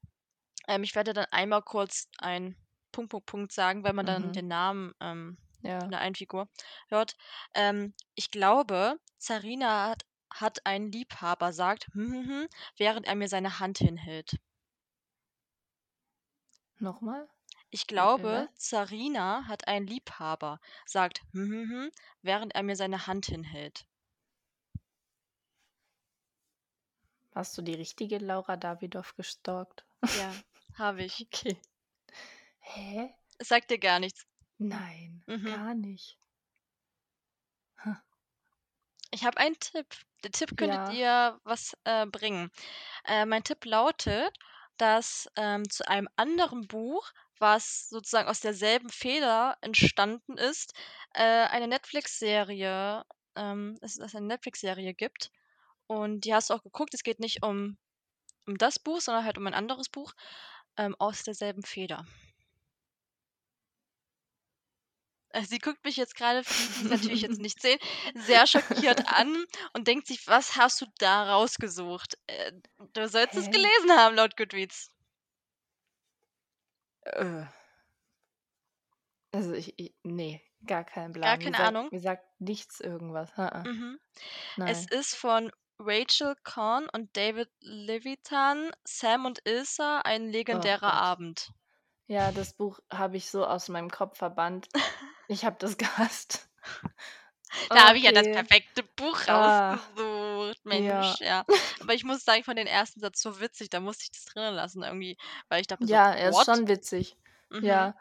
Ähm, 0.69 0.83
ich 0.85 0.95
werde 0.97 1.13
dann 1.15 1.27
einmal 1.33 1.63
kurz 1.63 2.09
ein 2.19 2.57
Punkt, 2.93 3.11
Punkt, 3.13 3.27
Punkt 3.27 3.53
sagen, 3.53 3.85
weil 3.85 3.95
man 3.95 4.07
dann 4.07 4.33
Mhm. 4.33 4.33
den 4.33 4.49
Namen, 4.49 4.95
ähm, 5.01 5.39
von 5.79 5.91
Ja. 5.91 5.93
der 5.93 6.01
einen 6.01 6.15
Figur 6.17 6.49
hört. 6.89 7.17
Ähm, 7.55 7.95
ich 8.17 8.31
glaube, 8.31 8.99
Zarina 9.19 9.91
hat 9.91 10.05
hat 10.33 10.67
einen 10.67 10.93
Liebhaber, 10.93 11.53
sagt 11.53 11.89
hm, 11.95 12.13
hm, 12.13 12.29
hm, 12.29 12.49
während 12.79 13.07
er 13.07 13.17
mir 13.17 13.29
seine 13.29 13.61
Hand 13.61 13.79
hinhält. 13.79 14.37
Noch 16.81 17.01
mal? 17.01 17.29
Ich 17.71 17.89
glaube, 17.89 18.49
was? 18.49 18.55
Zarina 18.55 19.47
hat 19.49 19.67
einen 19.67 19.87
Liebhaber, 19.89 20.61
sagt 20.87 21.23
hm, 21.33 21.51
hm, 21.51 21.71
hm, 21.71 21.91
während 22.23 22.55
er 22.55 22.63
mir 22.63 22.77
seine 22.77 23.09
Hand 23.09 23.27
hinhält. 23.27 23.87
Hast 27.35 27.59
du 27.59 27.63
die 27.63 27.75
richtige 27.75 28.19
Laura 28.19 28.57
Dawidow 28.57 29.17
gestalkt? 29.17 29.85
Ja, 30.13 30.31
habe 30.79 31.03
ich. 31.05 31.27
Okay. 31.33 31.57
Hä? 32.61 33.15
Es 33.39 33.49
sagt 33.49 33.71
dir 33.71 33.79
gar 33.79 33.99
nichts. 33.99 34.25
Nein, 34.59 35.25
Mhm. 35.27 35.45
gar 35.45 35.75
nicht. 35.75 36.17
Ich 39.13 39.25
habe 39.25 39.39
einen 39.39 39.59
Tipp. 39.61 39.87
Der 40.25 40.31
Tipp 40.33 40.57
könnte 40.57 40.79
dir 40.91 41.41
was, 41.45 41.75
äh, 41.85 42.07
bringen. 42.07 42.51
Äh, 43.05 43.27
mein 43.27 43.45
Tipp 43.45 43.65
lautet, 43.67 44.39
dass, 44.79 45.29
ähm, 45.37 45.69
zu 45.71 45.89
einem 45.89 46.09
anderen 46.17 46.67
Buch, 46.69 47.13
was 47.41 47.89
sozusagen 47.89 48.29
aus 48.29 48.41
derselben 48.41 48.91
Feder 48.91 49.57
entstanden 49.63 50.39
ist, 50.39 50.75
äh, 51.15 51.23
eine 51.25 51.69
Netflix-Serie 51.69 53.05
ähm, 53.37 53.77
dass 53.81 53.99
es 53.99 54.15
eine 54.15 54.27
Netflix-Serie 54.27 54.95
gibt. 54.95 55.31
Und 55.89 56.23
die 56.25 56.35
hast 56.35 56.51
du 56.51 56.55
auch 56.55 56.63
geguckt. 56.63 56.95
Es 56.95 57.03
geht 57.05 57.21
nicht 57.21 57.43
um 57.45 57.79
um 58.47 58.59
das 58.59 58.79
Buch, 58.79 59.01
sondern 59.01 59.25
halt 59.25 59.39
um 59.39 59.47
ein 59.47 59.55
anderes 59.55 59.89
Buch, 59.89 60.13
ähm, 60.77 60.97
aus 60.99 61.23
derselben 61.25 61.63
Feder. 61.63 62.07
Äh, 65.31 65.45
sie 65.45 65.59
guckt 65.59 65.85
mich 65.85 65.97
jetzt 65.97 66.15
grade, 66.17 66.45
für 66.45 66.55
die, 66.55 66.69
die's 66.71 66.89
natürlich 66.89 67.21
jetzt 67.23 67.41
nicht 67.41 67.61
sehen, 67.61 67.79
sehr 68.15 68.47
schockiert 68.47 69.01
an 69.09 69.45
und 69.73 69.87
denkt 69.89 70.07
sich: 70.07 70.27
„Was 70.27 70.57
hast 70.57 70.81
du 70.81 70.87
da 70.99 71.33
rausgesucht?“ 71.35 72.17
Äh, 72.29 72.53
du 72.95 73.09
sollst 73.09 73.37
es 73.37 73.51
Hä? 73.51 73.51
gelesen 73.51 73.93
haben 73.97 74.15
laut 74.17 74.37
Goodreads. 74.37 74.91
Äh. 77.07 77.45
Also, 79.33 79.53
ich 79.55 79.79
i 79.79 79.95
ne, 80.03 80.41
gar 80.67 80.85
keinen 80.85 81.13
Gar 81.23 81.37
Plan. 81.37 81.43
Mir 81.43 81.55
keine 81.55 81.55
sagt 81.55 81.77
Ahnung? 81.77 81.91
mir 81.91 82.01
sagt 82.01 82.41
nichts 82.41 82.81
irgendwas. 82.81 83.37
H-uh. 83.37 83.67
Mhm. 83.67 83.99
Es 84.65 84.87
ist 84.87 85.17
von 85.17 85.53
Rachel 85.79 86.37
Cohn 86.45 86.89
und 86.93 87.17
David 87.17 87.51
Levitan, 87.61 88.73
„Sam 88.85 89.27
und 89.27 89.41
Ilsa, 89.47 90.01
ein 90.03 90.29
Och 90.53 90.71
legendärer 90.71 90.83
Gott. 90.85 91.03
Abend.“ 91.03 91.53
Ja, 92.09 92.33
das 92.33 92.55
Buch 92.55 92.81
habe 92.93 93.17
ich 93.17 93.31
so 93.31 93.47
aus 93.47 93.69
meinem 93.69 93.91
Kopf 93.91 94.19
verbannt. 94.19 94.69
Ich 95.29 95.45
habe 95.45 95.57
das 95.59 95.77
gehasst. 95.79 96.51
Da 97.69 97.89
habe 97.89 97.99
ich 97.99 98.05
ja 98.05 98.13
das 98.13 98.23
Okay. 98.27 98.33
perfekte 98.35 98.83
Buch 98.97 99.19
Ah. 99.27 99.75
rausgesucht, 99.75 100.61
Ja. 100.65 100.69
Mensch, 101.01 101.21
ja. 101.21 101.45
Aber 101.81 101.95
ich 101.95 102.05
muss 102.05 102.25
sagen, 102.25 102.41
ich 102.41 102.45
fand 102.45 102.59
den 102.59 102.67
ersten 102.67 103.01
Satz 103.01 103.21
so 103.21 103.41
witzig, 103.41 103.71
da 103.71 103.81
musste 103.81 104.05
ich 104.05 104.13
das 104.13 104.25
drinnen 104.27 104.55
lassen 104.55 104.83
irgendwie, 104.83 105.17
weil 105.49 105.61
ich 105.61 105.67
dachte 105.67 105.83
mir 105.85 105.89
so: 105.89 105.93
Ja, 105.95 106.13
er 106.13 106.31
ist 106.31 106.45
schon 106.45 106.69
witzig. 106.69 107.17
Mhm. 107.51 107.65
Ja. 107.65 107.95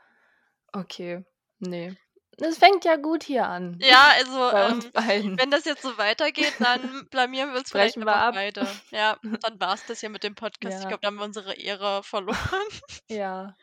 Okay. 0.74 1.26
Ne. 1.60 1.98
Das 2.38 2.58
fängt 2.58 2.86
ja 2.86 2.96
gut 2.96 3.24
hier 3.24 3.48
an. 3.48 3.78
Ja, 3.82 4.12
also, 4.16 4.52
ähm, 5.10 5.38
wenn 5.40 5.52
das 5.52 5.66
jetzt 5.66 5.82
so 5.82 5.98
weitergeht, 5.98 6.54
dann 6.60 7.08
blamieren 7.12 7.52
wir 7.52 7.60
uns 7.60 7.72
vielleicht 7.72 7.98
wir 7.98 8.08
ab. 8.08 8.36
beide. 8.36 8.66
Ja, 8.92 9.18
dann 9.42 9.60
war's 9.60 9.86
das 9.88 10.00
hier 10.00 10.10
mit 10.10 10.24
dem 10.24 10.36
Podcast. 10.36 10.78
Ich 10.78 10.84
Ja. 10.84 10.88
glaube, 10.88 11.02
da 11.02 11.08
haben 11.08 11.18
wir 11.18 11.26
unsere 11.26 11.54
Ehre 11.56 12.02
verloren. 12.04 12.38
Ja. 13.10 13.56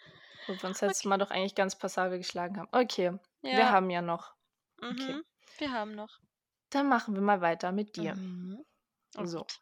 Wo 0.46 0.52
wir 0.54 0.64
uns 0.64 0.80
letztes 0.80 1.04
Mal 1.06 1.16
doch 1.18 1.30
eigentlich 1.30 1.54
ganz 1.54 1.76
passabel 1.76 2.18
geschlagen 2.18 2.58
haben. 2.58 2.68
Okay, 2.72 3.12
wir 3.42 3.50
Ja. 3.58 3.70
haben 3.70 3.88
ja 3.90 4.02
noch. 4.02 4.32
Okay. 4.82 5.20
Mhm. 5.46 5.60
Wir 5.60 5.72
haben 5.72 5.94
noch. 5.94 6.20
Dann 6.70 6.88
machen 6.88 7.14
wir 7.14 7.22
mal 7.22 7.40
weiter 7.40 7.72
mit 7.72 7.96
dir. 7.96 8.14
Mhm. 8.14 8.64
Oh 9.16 9.24
So. 9.26 9.38
Gott. 9.38 9.60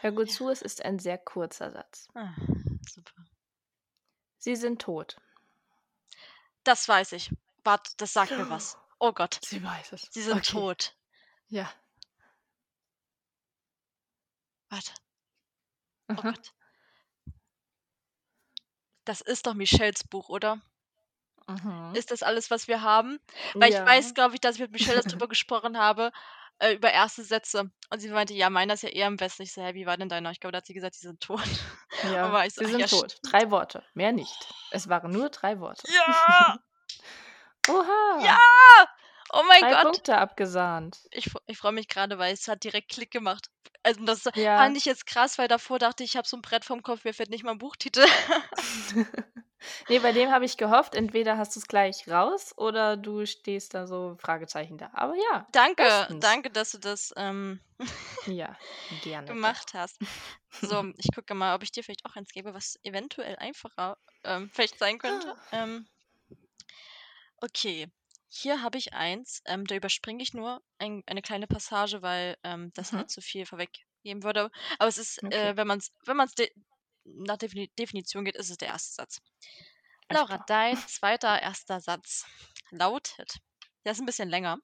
Hör 0.00 0.12
gut 0.12 0.32
zu, 0.32 0.48
es 0.48 0.62
ist 0.62 0.82
ein 0.84 0.98
sehr 0.98 1.18
kurzer 1.18 1.70
Satz. 1.70 2.08
Ah, 2.14 2.34
super. 2.88 3.12
Sie 4.38 4.56
sind 4.56 4.80
tot. 4.80 5.20
Das 6.64 6.88
weiß 6.88 7.12
ich. 7.12 7.30
Warte, 7.62 7.92
das 7.98 8.12
sagt 8.12 8.30
mir 8.32 8.48
was. 8.50 8.76
Oh 8.98 9.12
Gott, 9.12 9.38
Sie 9.44 9.62
weiß 9.62 9.92
es. 9.92 10.08
sie 10.10 10.22
sind 10.22 10.38
okay. 10.38 10.52
tot. 10.52 10.96
Ja. 11.48 11.70
Warte. 14.70 14.94
Oh 16.08 16.14
Aha. 16.14 16.30
Gott. 16.30 16.54
Das 19.04 19.20
ist 19.20 19.46
doch 19.46 19.52
Michelles 19.52 20.02
Buch, 20.02 20.30
oder? 20.30 20.62
Mhm. 21.48 21.94
Ist 21.94 22.10
das 22.10 22.22
alles, 22.22 22.50
was 22.50 22.66
wir 22.68 22.82
haben? 22.82 23.18
Weil 23.54 23.70
ich 23.72 23.78
weiß, 23.78 24.06
Ja. 24.08 24.12
glaube 24.14 24.34
ich, 24.34 24.40
dass 24.40 24.56
ich 24.56 24.60
mit 24.60 24.72
Michelle 24.72 25.00
darüber 25.02 25.28
gesprochen 25.28 25.78
habe, 25.78 26.10
äh, 26.58 26.72
über 26.74 26.90
erste 26.92 27.22
Sätze. 27.22 27.70
Und 27.90 28.00
sie 28.00 28.08
meinte, 28.08 28.34
ja, 28.34 28.50
meiner 28.50 28.74
ist 28.74 28.82
ja 28.82 28.88
eher 28.88 29.06
am 29.06 29.16
besten. 29.16 29.42
Ich 29.42 29.52
so, 29.52 29.62
hä, 29.62 29.74
wie 29.74 29.86
war 29.86 29.96
denn 29.96 30.08
deiner? 30.08 30.30
Ich 30.32 30.40
glaube, 30.40 30.52
da 30.52 30.58
hat 30.58 30.66
sie 30.66 30.74
gesagt, 30.74 30.96
die 30.96 31.06
sind 31.06 31.20
tot. 31.20 31.40
Ja, 32.12 32.26
Aber 32.26 32.44
ich 32.44 32.52
so, 32.54 32.60
sie 32.60 32.66
ach 32.66 32.70
sind 32.70 32.80
ja, 32.80 32.86
tot. 32.88 33.18
Drei 33.22 33.50
Worte, 33.50 33.82
mehr 33.94 34.12
nicht. 34.12 34.48
Es 34.70 34.88
waren 34.88 35.10
nur 35.10 35.30
drei 35.30 35.60
Worte. 35.60 35.82
Ja! 35.90 36.58
Oha! 37.68 38.24
Ja! 38.24 38.38
Oh 39.38 39.42
mein 39.48 39.60
drei 39.62 39.74
Gott! 39.74 39.84
Punkte 39.92 40.16
abgesahnt. 40.18 40.98
Ich, 41.10 41.30
ich 41.46 41.58
freue 41.58 41.72
mich 41.72 41.88
gerade, 41.88 42.18
weil 42.18 42.32
es 42.32 42.48
hat 42.48 42.64
direkt 42.64 42.90
Klick 42.90 43.10
gemacht. 43.10 43.48
Also 43.82 44.04
das 44.04 44.24
Ja. 44.34 44.56
fand 44.56 44.76
ich 44.76 44.84
jetzt 44.84 45.06
krass, 45.06 45.38
weil 45.38 45.48
davor 45.48 45.78
dachte 45.78 46.02
ich, 46.04 46.10
ich 46.10 46.16
habe 46.16 46.26
so 46.26 46.36
ein 46.36 46.42
Brett 46.42 46.64
vom 46.64 46.82
Kopf, 46.82 47.04
mir 47.04 47.14
fällt 47.14 47.30
nicht 47.30 47.44
mal 47.44 47.52
ein 47.52 47.58
Buchtitel. 47.58 48.04
nee, 49.88 49.98
bei 49.98 50.12
dem 50.12 50.30
habe 50.30 50.44
ich 50.44 50.56
gehofft, 50.56 50.94
entweder 50.94 51.36
hast 51.38 51.56
du 51.56 51.60
es 51.60 51.66
gleich 51.68 52.08
raus 52.08 52.54
oder 52.56 52.96
du 52.96 53.26
stehst 53.26 53.74
da 53.74 53.86
so 53.86 54.16
Fragezeichen 54.18 54.78
da. 54.78 54.90
Aber 54.92 55.14
ja, 55.14 55.46
danke, 55.52 55.82
bestens. 55.82 56.20
danke, 56.20 56.50
dass 56.50 56.72
du 56.72 56.78
das 56.78 57.12
ähm, 57.16 57.60
Ja, 58.26 58.56
gerne. 58.90 59.26
gemacht 59.26 59.74
hast. 59.74 59.98
So, 60.60 60.84
ich 60.96 61.08
gucke 61.14 61.34
mal, 61.34 61.54
ob 61.54 61.62
ich 61.62 61.72
dir 61.72 61.84
vielleicht 61.84 62.04
auch 62.06 62.16
eins 62.16 62.30
gebe, 62.32 62.54
was 62.54 62.78
eventuell 62.82 63.36
einfacher 63.36 63.96
ähm, 64.24 64.50
vielleicht 64.54 64.78
sein 64.78 64.98
könnte. 64.98 65.34
Ah. 65.50 65.62
Ähm, 65.64 65.86
okay, 67.42 67.86
hier 68.28 68.62
habe 68.62 68.78
ich 68.78 68.92
eins. 68.94 69.42
Ähm, 69.46 69.64
da 69.66 69.74
überspringe 69.76 70.22
ich 70.22 70.34
nur 70.34 70.62
ein, 70.78 71.02
eine 71.06 71.22
kleine 71.22 71.46
Passage, 71.46 72.02
weil 72.02 72.36
ähm, 72.44 72.72
das 72.74 72.92
Mhm. 72.92 72.96
halt 72.96 73.10
zu 73.10 73.20
viel 73.20 73.46
vorweggeben 73.46 74.22
würde. 74.22 74.50
Aber 74.78 74.88
es 74.88 74.98
ist, 74.98 75.18
Okay. 75.24 75.32
äh, 75.32 75.56
wenn 75.56 75.66
man 75.66 75.78
es 75.78 75.92
wenn 76.04 76.16
man's 76.16 76.34
de 76.34 76.50
nach 77.04 77.36
Defini 77.38 77.70
Definition 77.78 78.24
geht, 78.24 78.36
ist 78.36 78.50
es 78.50 78.56
der 78.58 78.68
erste 78.68 78.94
Satz. 78.94 79.20
Alles 80.08 80.22
Laura, 80.22 80.38
klar. 80.38 80.46
dein 80.46 80.76
zweiter 80.86 81.40
erster 81.40 81.80
Satz 81.80 82.26
lautet, 82.70 83.38
der 83.84 83.92
ist 83.92 84.00
ein 84.00 84.06
bisschen 84.06 84.28
länger. 84.30 84.58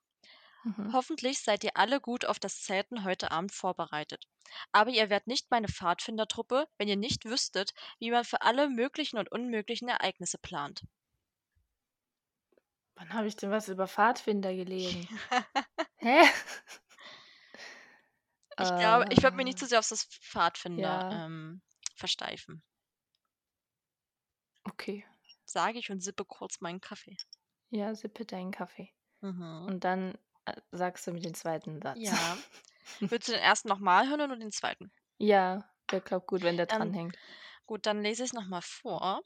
Mhm. 0.64 0.92
Hoffentlich 0.92 1.40
seid 1.40 1.64
ihr 1.64 1.76
alle 1.76 2.00
gut 2.00 2.25
auf 2.25 2.38
das 2.38 2.62
Zelten 2.62 3.02
heute 3.04 3.33
Abend 3.33 3.52
vorbereitet. 3.52 4.26
Aber 4.71 4.90
ihr 4.90 5.11
wärt 5.11 5.26
nicht 5.26 5.50
meine 5.50 5.66
Pfadfindertruppe, 5.69 6.69
wenn 6.78 6.88
ihr 6.88 6.97
nicht 6.97 7.25
wüsstet, 7.25 7.73
wie 7.99 8.12
man 8.12 8.25
für 8.25 8.42
alle 8.42 8.69
möglichen 8.71 9.19
und 9.19 9.33
unmöglichen 9.33 9.88
Ereignisse 9.88 10.38
plant. 10.38 10.83
Wann 13.03 13.13
habe 13.13 13.27
ich 13.27 13.37
denn 13.37 13.51
was 13.51 13.69
über 13.69 13.87
Pfadfinder 13.87 14.55
gelesen? 14.55 15.07
Hä? 15.97 16.23
Ich 18.59 18.75
glaube, 18.75 19.05
ich 19.11 19.23
würde 19.23 19.37
mich 19.37 19.45
nicht 19.45 19.59
Äh, 19.59 19.59
zu 19.59 19.67
sehr 19.67 19.79
auf 19.81 19.89
das 19.89 20.05
Pfadfinder 20.05 21.05
ja. 21.11 21.11
ähm, 21.11 21.61
versteifen. 21.97 22.63
Okay. 24.69 25.05
Sage 25.45 25.79
ich 25.79 25.89
und 25.93 26.01
sippe 26.01 26.25
kurz 26.25 26.61
meinen 26.61 26.81
Kaffee. 26.81 27.17
Ja, 27.71 27.93
sippe 27.97 28.25
deinen 28.25 28.53
Kaffee. 28.53 28.93
Mhm. 29.21 29.67
Und 29.67 29.85
dann 29.85 30.19
äh, 30.45 30.61
sagst 30.71 31.07
du 31.07 31.13
mir 31.13 31.21
den 31.21 31.35
zweiten 31.35 31.81
Satz. 31.81 32.13
Ja. 32.13 32.37
Willst 33.01 33.29
du 33.29 33.33
den 33.33 33.41
ersten 33.43 33.69
nochmal 33.69 34.09
hören 34.09 34.23
oder 34.23 34.37
den 34.37 34.53
zweiten? 34.53 34.93
ja, 35.19 35.71
der 35.91 36.01
glaubt 36.03 36.27
gut, 36.27 36.43
wenn 36.43 36.57
der 36.59 36.67
Ähm, 36.69 36.97
dranhängt. 36.97 37.17
Gut, 37.67 37.87
dann 37.87 38.03
lese 38.03 38.25
ich 38.25 38.31
es 38.31 38.35
nochmal 38.35 38.63
vor. 38.63 39.23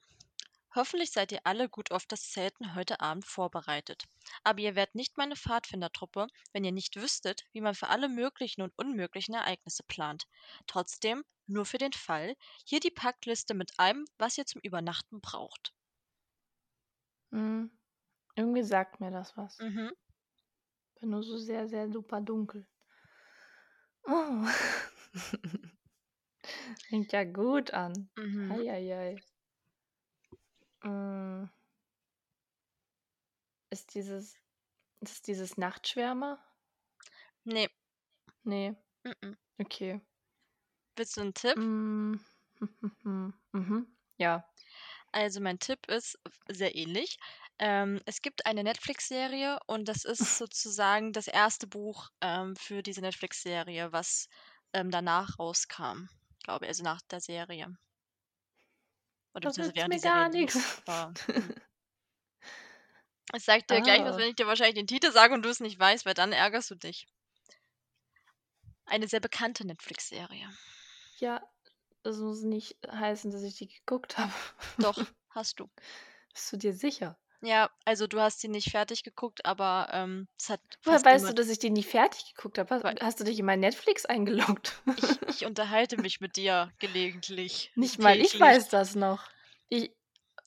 Hoffentlich 0.77 1.11
seid 1.11 1.33
ihr 1.33 1.41
alle 1.45 1.71
gut 1.71 1.91
auf 1.91 2.05
das 2.05 2.31
Zelten 2.31 2.75
heute 2.75 3.01
Abend 3.01 3.25
vorbereitet. 3.25 4.05
Aber 4.45 4.61
ihr 4.61 4.77
wärt 4.77 4.95
nicht 4.95 5.17
meine 5.17 5.35
Pfadfindertruppe, 5.35 6.27
wenn 6.53 6.65
ihr 6.65 6.73
nicht 6.73 6.97
wüsstet, 6.97 7.47
wie 7.53 7.63
man 7.63 7.75
für 7.75 7.89
alle 7.89 8.11
möglichen 8.11 8.61
und 8.61 8.75
unmöglichen 8.77 9.35
Ereignisse 9.35 9.85
plant. 9.85 10.29
Trotzdem, 10.67 11.25
nur 11.47 11.65
für 11.65 11.79
den 11.79 11.95
Fall, 11.95 12.37
hier 12.67 12.81
die 12.81 12.91
Packliste 12.91 13.55
mit 13.55 13.73
allem, 13.79 14.05
was 14.19 14.37
ihr 14.37 14.45
zum 14.45 14.61
Übernachten 14.61 15.23
braucht. 15.23 15.73
Hm. 17.31 17.71
Irgendwie 18.35 18.63
sagt 18.63 19.01
mir 19.01 19.11
das 19.11 19.35
was. 19.35 19.59
Mhm. 19.59 19.93
Bin 21.01 21.09
nur 21.09 21.23
so 21.23 21.39
sehr, 21.39 21.69
sehr 21.69 21.91
super 21.91 22.21
dunkel. 22.21 22.69
Oh. 24.05 24.45
Fängt 26.91 27.13
ja 27.13 27.25
gut 27.25 27.71
an. 27.71 28.11
Mhm. 28.17 28.53
Eieiei. 28.53 29.17
Mm. 30.85 31.51
Ist 33.71 33.95
dieses, 33.95 34.35
ist 35.01 35.29
dieses 35.29 35.57
Nachtschwärmer? 35.59 36.39
Nee. 37.45 37.69
Nee, 38.45 38.77
Mhm. 39.05 39.37
okay. 39.61 40.01
Willst 40.97 41.17
du 41.17 41.23
einen 41.23 41.35
Tipp? 41.35 41.57
Mm. 41.57 42.21
Mhm. 43.53 43.87
Ja. 44.19 44.45
Also 45.13 45.41
mein 45.41 45.59
Tipp 45.59 45.89
ist 45.89 46.19
sehr 46.49 46.75
ähnlich. 46.77 47.19
Ähm, 47.59 48.01
es 48.07 48.23
gibt 48.23 48.47
eine 48.47 48.65
Netflix-Serie 48.65 49.59
und 49.67 49.87
das 49.89 50.05
ist 50.05 50.19
sozusagen 50.39 51.13
das 51.13 51.29
erste 51.29 51.67
Buch 51.67 52.11
ähm, 52.23 52.57
für 52.57 52.83
diese 52.83 53.01
Netflix-Serie, 53.03 53.93
was 53.93 54.29
ähm, 54.75 54.91
danach 54.91 55.39
rauskam, 55.39 56.09
glaube 56.45 56.67
ich, 56.67 56.71
also 56.71 56.85
nach 56.85 57.03
der 57.11 57.21
Serie. 57.21 57.77
Oder 59.37 59.51
Das 59.51 59.75
während 59.75 59.95
mir 59.95 60.01
gar 60.01 60.29
nichts. 60.31 60.83
Ich 63.35 63.45
sag 63.45 63.67
dir 63.67 63.81
gleich 63.83 64.03
was, 64.03 64.15
Ah. 64.15 64.19
wenn 64.19 64.29
ich 64.29 64.37
dir 64.37 64.47
wahrscheinlich 64.47 64.77
den 64.77 64.87
Titel 64.87 65.11
sage 65.13 65.35
und 65.35 65.43
du 65.43 65.49
es 65.49 65.61
nicht 65.61 65.79
weißt, 65.79 66.07
weil 66.07 66.15
dann 66.15 66.33
ärgerst 66.33 66.71
du 66.71 66.75
dich. 66.77 67.07
Eine 68.87 69.09
sehr 69.09 69.21
bekannte 69.21 69.67
Netflix-Serie. 69.67 70.49
Ja, 71.19 71.43
das 72.05 72.19
muss 72.19 72.43
nicht 72.43 72.79
heißen, 72.89 73.31
dass 73.33 73.43
ich 73.43 73.57
die 73.57 73.69
geguckt 73.69 74.17
habe. 74.17 74.33
Doch, 74.79 74.97
hast 75.31 75.59
du. 75.61 75.69
Bist 76.33 76.53
du 76.53 76.57
dir 76.57 76.73
sicher? 76.73 77.19
Ja, 77.43 77.71
also 77.85 78.07
du 78.07 78.21
hast 78.21 78.41
sie 78.41 78.49
nicht 78.49 78.71
fertig 78.71 79.03
geguckt, 79.03 79.45
aber 79.45 79.89
ähm, 79.93 80.29
es 80.39 80.49
hat 80.49 80.61
Woher 80.83 81.05
weißt 81.05 81.29
du, 81.29 81.35
dass 81.35 81.49
ich 81.49 81.59
die 81.59 81.71
nie 81.71 81.83
fertig 81.83 82.35
geguckt 82.35 82.59
habe? 82.59 82.75
Hast, 82.75 83.03
hast 83.03 83.21
du 83.21 83.25
dich 83.25 83.39
in 83.39 83.47
mein 83.47 83.61
Netflix 83.61 84.07
eingeloggt? 84.07 84.81
Ich, 84.97 85.23
ich 85.29 85.47
unterhalte 85.47 86.01
mich 86.01 86.21
mit 86.21 86.37
dir 86.37 86.73
gelegentlich. 86.79 87.73
Nicht 87.75 87.99
mal 87.99 88.19
ich 88.21 88.39
weiß 88.39 88.69
das 88.69 88.95
noch. 88.95 89.29
Ich, 89.69 89.93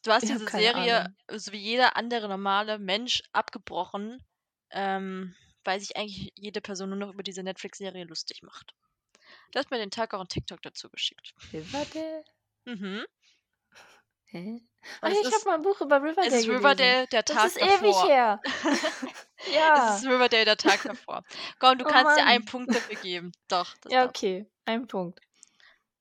Du 0.04 0.12
hast 0.12 0.24
diese 0.24 0.48
Serie, 0.48 1.02
Ahnung. 1.02 1.16
so 1.34 1.52
wie 1.52 1.58
jeder 1.58 1.98
andere 1.98 2.30
normale 2.30 2.80
Mensch, 2.80 3.22
abgebrochen, 3.34 4.24
ähm, 4.72 5.36
weil 5.66 5.80
sich 5.80 5.98
eigentlich 5.98 6.32
jede 6.36 6.62
Person 6.62 6.90
nur 6.90 6.98
noch 6.98 7.14
über 7.14 7.24
diese 7.24 7.44
Netflix-Serie 7.44 8.06
lustig 8.06 8.42
macht. 8.42 8.74
Du 9.52 9.60
hast 9.60 9.72
mir 9.72 9.78
den 9.78 9.92
Tag 9.92 10.14
auch 10.14 10.20
einen 10.20 10.30
TikTok 10.30 10.62
dazu 10.62 10.90
geschickt. 10.90 11.34
Riverdale? 11.52 12.24
Mhm. 12.66 13.06
Hä? 14.26 14.62
Ach, 15.02 15.12
es 15.12 15.20
ich 15.22 15.28
ist, 15.28 15.34
habe 15.34 15.46
mal 15.46 15.56
ein 15.56 15.62
Buch 15.62 15.82
über 15.82 16.02
Riverdale 16.02 16.28
es 16.38 16.48
ist. 16.48 16.48
Riverdale 16.48 17.08
der 17.08 17.24
Das 17.28 17.36
Tag 17.36 17.46
ist 17.46 17.58
ewig 17.62 17.80
davor. 17.82 18.08
her. 18.08 18.42
Es 19.38 19.54
ja. 19.56 19.98
ist 19.98 20.06
Riverdale 20.06 20.46
der 20.46 20.58
Tag 20.58 20.84
davor. 20.84 21.24
Komm, 21.60 21.78
du 21.78 21.86
Oh 21.86 21.88
kannst 21.88 22.18
dir 22.18 22.26
einen 22.26 22.44
Mann. 22.44 22.46
Punkt 22.46 22.74
dafür 22.76 22.96
geben. 22.96 23.32
Doch, 23.48 23.76
das 23.82 23.94
Ja, 23.94 24.06
okay. 24.06 24.50
Ein 24.66 24.88
Punkt. 24.88 25.20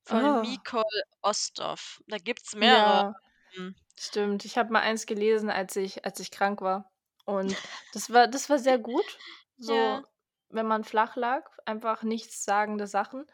Von 0.05 0.25
Oh. 0.25 0.41
Nicole 0.41 1.03
Osthoff. 1.23 2.01
Da 2.09 2.19
gibt 2.19 2.43
es 2.47 2.55
mehrere. 2.55 3.07
Ja, 3.07 3.15
ähm, 3.57 3.75
stimmt. 3.99 4.45
Ich 4.45 4.59
habe 4.59 4.73
mal 4.73 4.81
eins 4.81 5.07
gelesen, 5.07 5.51
als 5.51 5.77
ich, 5.77 6.05
als 6.05 6.21
ich 6.21 6.31
krank 6.31 6.61
war. 6.61 6.91
Und 7.25 7.57
das 7.93 8.11
war, 8.13 8.27
das 8.29 8.49
war 8.51 8.59
sehr 8.59 8.79
gut. 8.79 9.19
So, 9.61 9.75
Ja. 9.75 10.05
wenn 10.51 10.67
man 10.69 10.85
flach 10.85 11.17
lag, 11.17 11.51
einfach 11.67 12.05
nichts 12.05 12.45
sagende 12.45 12.87
Sachen. 12.87 13.27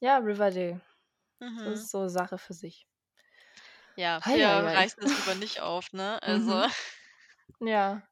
Ja, 0.00 0.18
Riverdale. 0.18 0.80
Das 1.40 1.50
Mhm. 1.50 1.72
ist 1.74 1.90
so 1.90 2.08
Sache 2.08 2.38
für 2.38 2.54
sich. 2.54 2.87
Ja, 3.98 4.20
wir 4.30 4.46
hei, 4.46 4.62
hei. 4.62 4.74
reißen 4.74 5.00
das 5.02 5.16
lieber 5.16 5.34
nicht 5.34 5.58
auf, 5.60 5.92
ne? 5.92 6.22
Also. 6.22 6.64
Mhm. 6.64 6.68
Ja. 7.60 8.02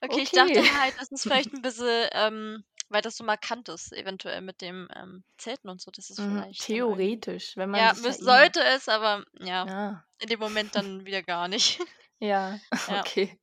Okay, 0.00 0.22
ich 0.22 0.32
dachte 0.32 0.60
Okay. 0.60 0.68
halt, 0.80 0.94
dass 0.98 1.10
es 1.12 1.24
vielleicht 1.24 1.52
ein 1.54 1.62
bisschen, 1.62 2.08
ähm, 2.12 2.64
weil 2.88 3.02
das 3.02 3.16
so 3.16 3.24
markant 3.24 3.68
ist, 3.68 3.92
eventuell 3.92 4.40
mit 4.40 4.60
dem 4.60 4.88
ähm, 4.94 5.24
Zelten 5.38 5.68
und 5.68 5.80
so, 5.80 5.90
dass 5.90 6.10
es 6.10 6.18
Mhm. 6.18 6.20
vielleicht 6.20 6.68
irgendwie. 6.72 6.98
Theoretisch, 6.98 7.56
wenn 7.58 7.68
man 7.70 7.84
Ja, 7.84 7.94
müß, 7.94 8.18
erinnert. 8.18 8.18
sollte 8.18 8.62
es, 8.64 8.88
aber 8.88 9.24
ja, 9.40 9.68
Ja. 9.68 10.06
in 10.20 10.28
dem 10.28 10.40
Moment 10.40 10.74
dann 10.76 11.06
wieder 11.06 11.22
gar 11.22 11.48
nicht. 11.48 11.80
Ja, 12.20 12.60
Ja. 12.88 13.06
okay. 13.06 13.38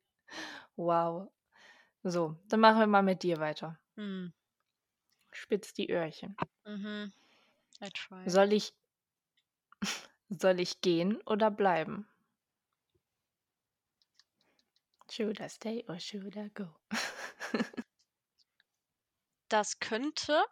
Wow. 0.77 1.31
So, 2.03 2.37
dann 2.49 2.59
machen 2.61 2.79
wir 2.79 2.87
mal 2.87 3.03
mit 3.03 3.23
dir 3.23 3.39
weiter. 3.39 3.79
Hm. 3.97 4.29
Spitz 5.31 5.73
die 5.73 5.89
Öhrchen. 5.89 6.37
Mhm. 6.65 7.11
Soll 8.25 8.53
ich 8.53 8.73
soll 10.29 10.59
ich 10.59 10.81
gehen 10.81 11.21
oder 11.25 11.51
bleiben? 11.51 12.07
Should 15.09 15.39
I 15.39 15.49
stay 15.49 15.83
or 15.87 15.99
should 15.99 16.35
I 16.37 16.49
go? 16.53 16.67
Das 19.49 19.79
könnte 19.79 20.45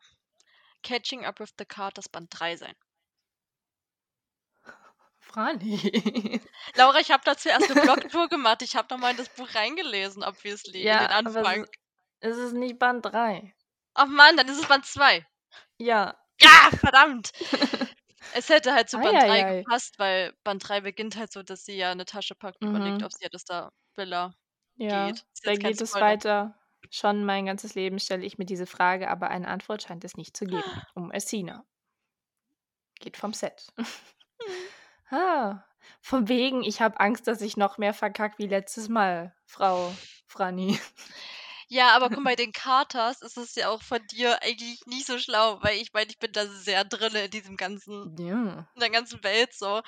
Catching 0.84 1.26
Up 1.26 1.40
with 1.40 1.54
the 1.58 1.66
Carters 1.66 2.10
Band 2.10 2.28
3 2.32 2.56
sein. 2.58 2.76
Franny. 5.20 6.42
Laura, 6.76 7.00
ich 7.00 7.12
habe 7.12 7.24
da 7.26 7.38
zuerst 7.38 7.70
eine 7.70 7.82
Blogtour 7.82 8.30
gemacht. 8.30 8.62
Ich 8.62 8.76
habe 8.76 8.88
nochmal 8.94 9.12
in 9.12 9.18
das 9.18 9.30
Buch 9.30 9.54
reingelesen, 9.54 10.24
obviously, 10.24 10.88
in 10.88 10.88
Ja, 10.88 11.00
den 11.00 11.12
aber 11.24 11.44
Anfang. 11.44 11.66
es, 12.22 12.32
es 12.32 12.38
ist 12.38 12.54
nicht 12.54 12.80
Band 12.80 13.06
3. 13.06 13.54
Ach 13.94 14.08
Mann, 14.08 14.38
dann 14.38 14.48
ist 14.48 14.60
es 14.62 14.68
Band 14.68 14.86
2. 14.86 15.26
Ja. 15.78 16.18
Ja, 16.42 16.70
verdammt. 16.80 17.32
Es 18.32 18.50
hätte 18.50 18.74
halt 18.74 18.90
zu 18.90 19.00
Band 19.00 19.24
3 19.24 19.44
Eieiei. 19.44 19.66
gepasst, 19.66 20.00
weil 20.00 20.34
Band 20.44 20.68
3 20.68 20.82
beginnt 20.82 21.16
halt 21.18 21.32
so, 21.32 21.44
dass 21.44 21.66
sie 21.66 21.76
ja 21.78 21.92
eine 21.92 22.06
Tasche 22.06 22.36
packt 22.36 22.64
und 22.64 22.70
überlegt, 22.70 23.02
Mhm. 23.02 23.04
ob 23.04 23.12
sie 23.14 23.24
ja 23.24 23.30
das 23.30 23.44
da 23.46 23.72
Villa 23.96 24.34
Ja, 24.78 25.14
geht. 25.14 25.26
Da 25.44 25.56
geht 25.56 25.82
es 25.82 26.00
weiter. 26.00 26.56
Schon 26.92 27.24
mein 27.26 27.46
ganzes 27.46 27.76
Leben 27.76 28.00
stelle 28.00 28.26
ich 28.26 28.38
mir 28.38 28.46
diese 28.46 28.66
Frage, 28.68 29.10
aber 29.10 29.30
eine 29.30 29.48
Antwort 29.48 29.84
scheint 29.84 30.04
es 30.04 30.16
nicht 30.18 30.36
zu 30.38 30.46
geben. 30.48 30.84
Um 30.96 31.12
Essina. 31.12 31.66
Geht 33.00 33.18
vom 33.18 33.34
Set. 33.34 33.68
ah, 35.12 35.64
von 36.02 36.28
wegen, 36.28 36.64
ich 36.64 36.82
habe 36.82 37.00
Angst, 37.00 37.28
dass 37.28 37.42
ich 37.42 37.58
noch 37.58 37.78
mehr 37.78 37.94
verkack 37.94 38.38
wie 38.40 38.48
letztes 38.48 38.90
Mal, 38.90 39.36
Frau 39.46 39.94
Franny. 40.28 40.80
Ja, 41.70 41.96
aber 41.96 42.10
guck 42.10 42.24
mal, 42.24 42.32
bei 42.32 42.36
den 42.38 42.54
Carters 42.54 43.22
ist 43.22 43.38
es 43.38 43.56
ja 43.56 43.70
auch 43.70 43.82
von 43.82 44.06
dir 44.08 44.42
eigentlich 44.42 44.86
nicht 44.86 45.06
so 45.06 45.20
schlau, 45.20 45.62
weil 45.62 45.78
ich 45.82 45.92
meine, 45.94 46.10
ich 46.10 46.20
bin 46.20 46.32
da 46.32 46.46
sehr 46.48 46.86
drin 46.86 47.14
in 47.16 47.30
diesem 47.32 47.58
ganzen, 47.58 48.12
Ja, 48.18 48.68
in 48.76 48.82
der 48.82 48.90
ganzen 48.92 49.24
Welt 49.24 49.54
so. 49.54 49.82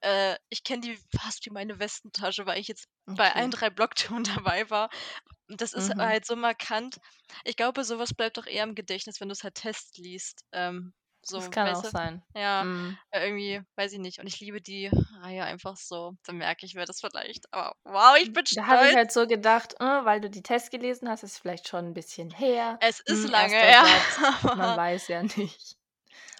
Äh, 0.00 0.36
ich 0.50 0.64
kenne 0.64 0.82
die 0.82 0.98
fast 1.18 1.46
wie 1.46 1.50
meine 1.50 1.78
Westentasche, 1.80 2.46
weil 2.46 2.60
ich 2.60 2.68
jetzt 2.68 2.86
bei 3.16 3.34
allen 3.34 3.50
okay. 3.50 3.52
drei 3.52 3.70
Blocktouren 3.70 4.24
dabei 4.44 4.70
war. 4.70 4.90
Das 5.48 5.72
ist 5.74 5.90
Mhm. 5.90 5.96
halt 5.98 6.26
so 6.26 6.36
markant. 6.36 6.98
Ich 7.44 7.56
glaube, 7.56 7.84
sowas 7.84 8.14
bleibt 8.14 8.38
doch 8.38 8.46
eher 8.46 8.64
im 8.64 8.74
Gedächtnis, 8.76 9.20
wenn 9.20 9.28
du 9.28 9.34
es 9.34 9.44
halt 9.44 9.56
Test 9.56 9.98
liest. 9.98 10.44
Ähm, 10.52 10.94
so, 11.26 11.38
Das 11.38 11.50
kann 11.50 11.68
auch 11.74 11.82
du? 11.82 11.90
sein. 11.90 12.22
Ja, 12.34 12.64
Mm. 12.64 12.98
irgendwie, 13.12 13.62
weiß 13.76 13.92
ich 13.92 13.98
nicht. 13.98 14.18
Und 14.20 14.26
ich 14.26 14.40
liebe 14.40 14.60
die 14.60 14.90
Reihe 15.22 15.44
einfach 15.44 15.76
so. 15.76 16.12
Dann 16.24 16.36
merke 16.38 16.66
ich 16.66 16.74
mir 16.74 16.84
das 16.86 17.00
vielleicht. 17.00 17.52
Aber 17.52 17.74
wow, 17.84 18.16
ich 18.20 18.32
bin 18.32 18.44
Da 18.52 18.66
habe 18.66 18.86
ich 18.88 18.94
halt 18.94 19.12
so 19.12 19.26
gedacht, 19.26 19.74
äh, 19.80 19.84
weil 19.84 20.20
du 20.20 20.30
die 20.30 20.42
Tests 20.42 20.70
gelesen 20.70 21.08
hast, 21.08 21.22
ist 21.22 21.38
vielleicht 21.38 21.68
schon 21.68 21.86
ein 21.86 21.94
bisschen 21.94 22.30
her. 22.30 22.78
Es 22.80 23.00
ist 23.00 23.24
Hm, 23.24 23.30
lange 23.30 23.56
her. 23.56 23.84
Satz, 23.84 24.18
man 24.54 24.76
weiß 24.76 25.08
ja 25.08 25.22
nicht. 25.22 25.76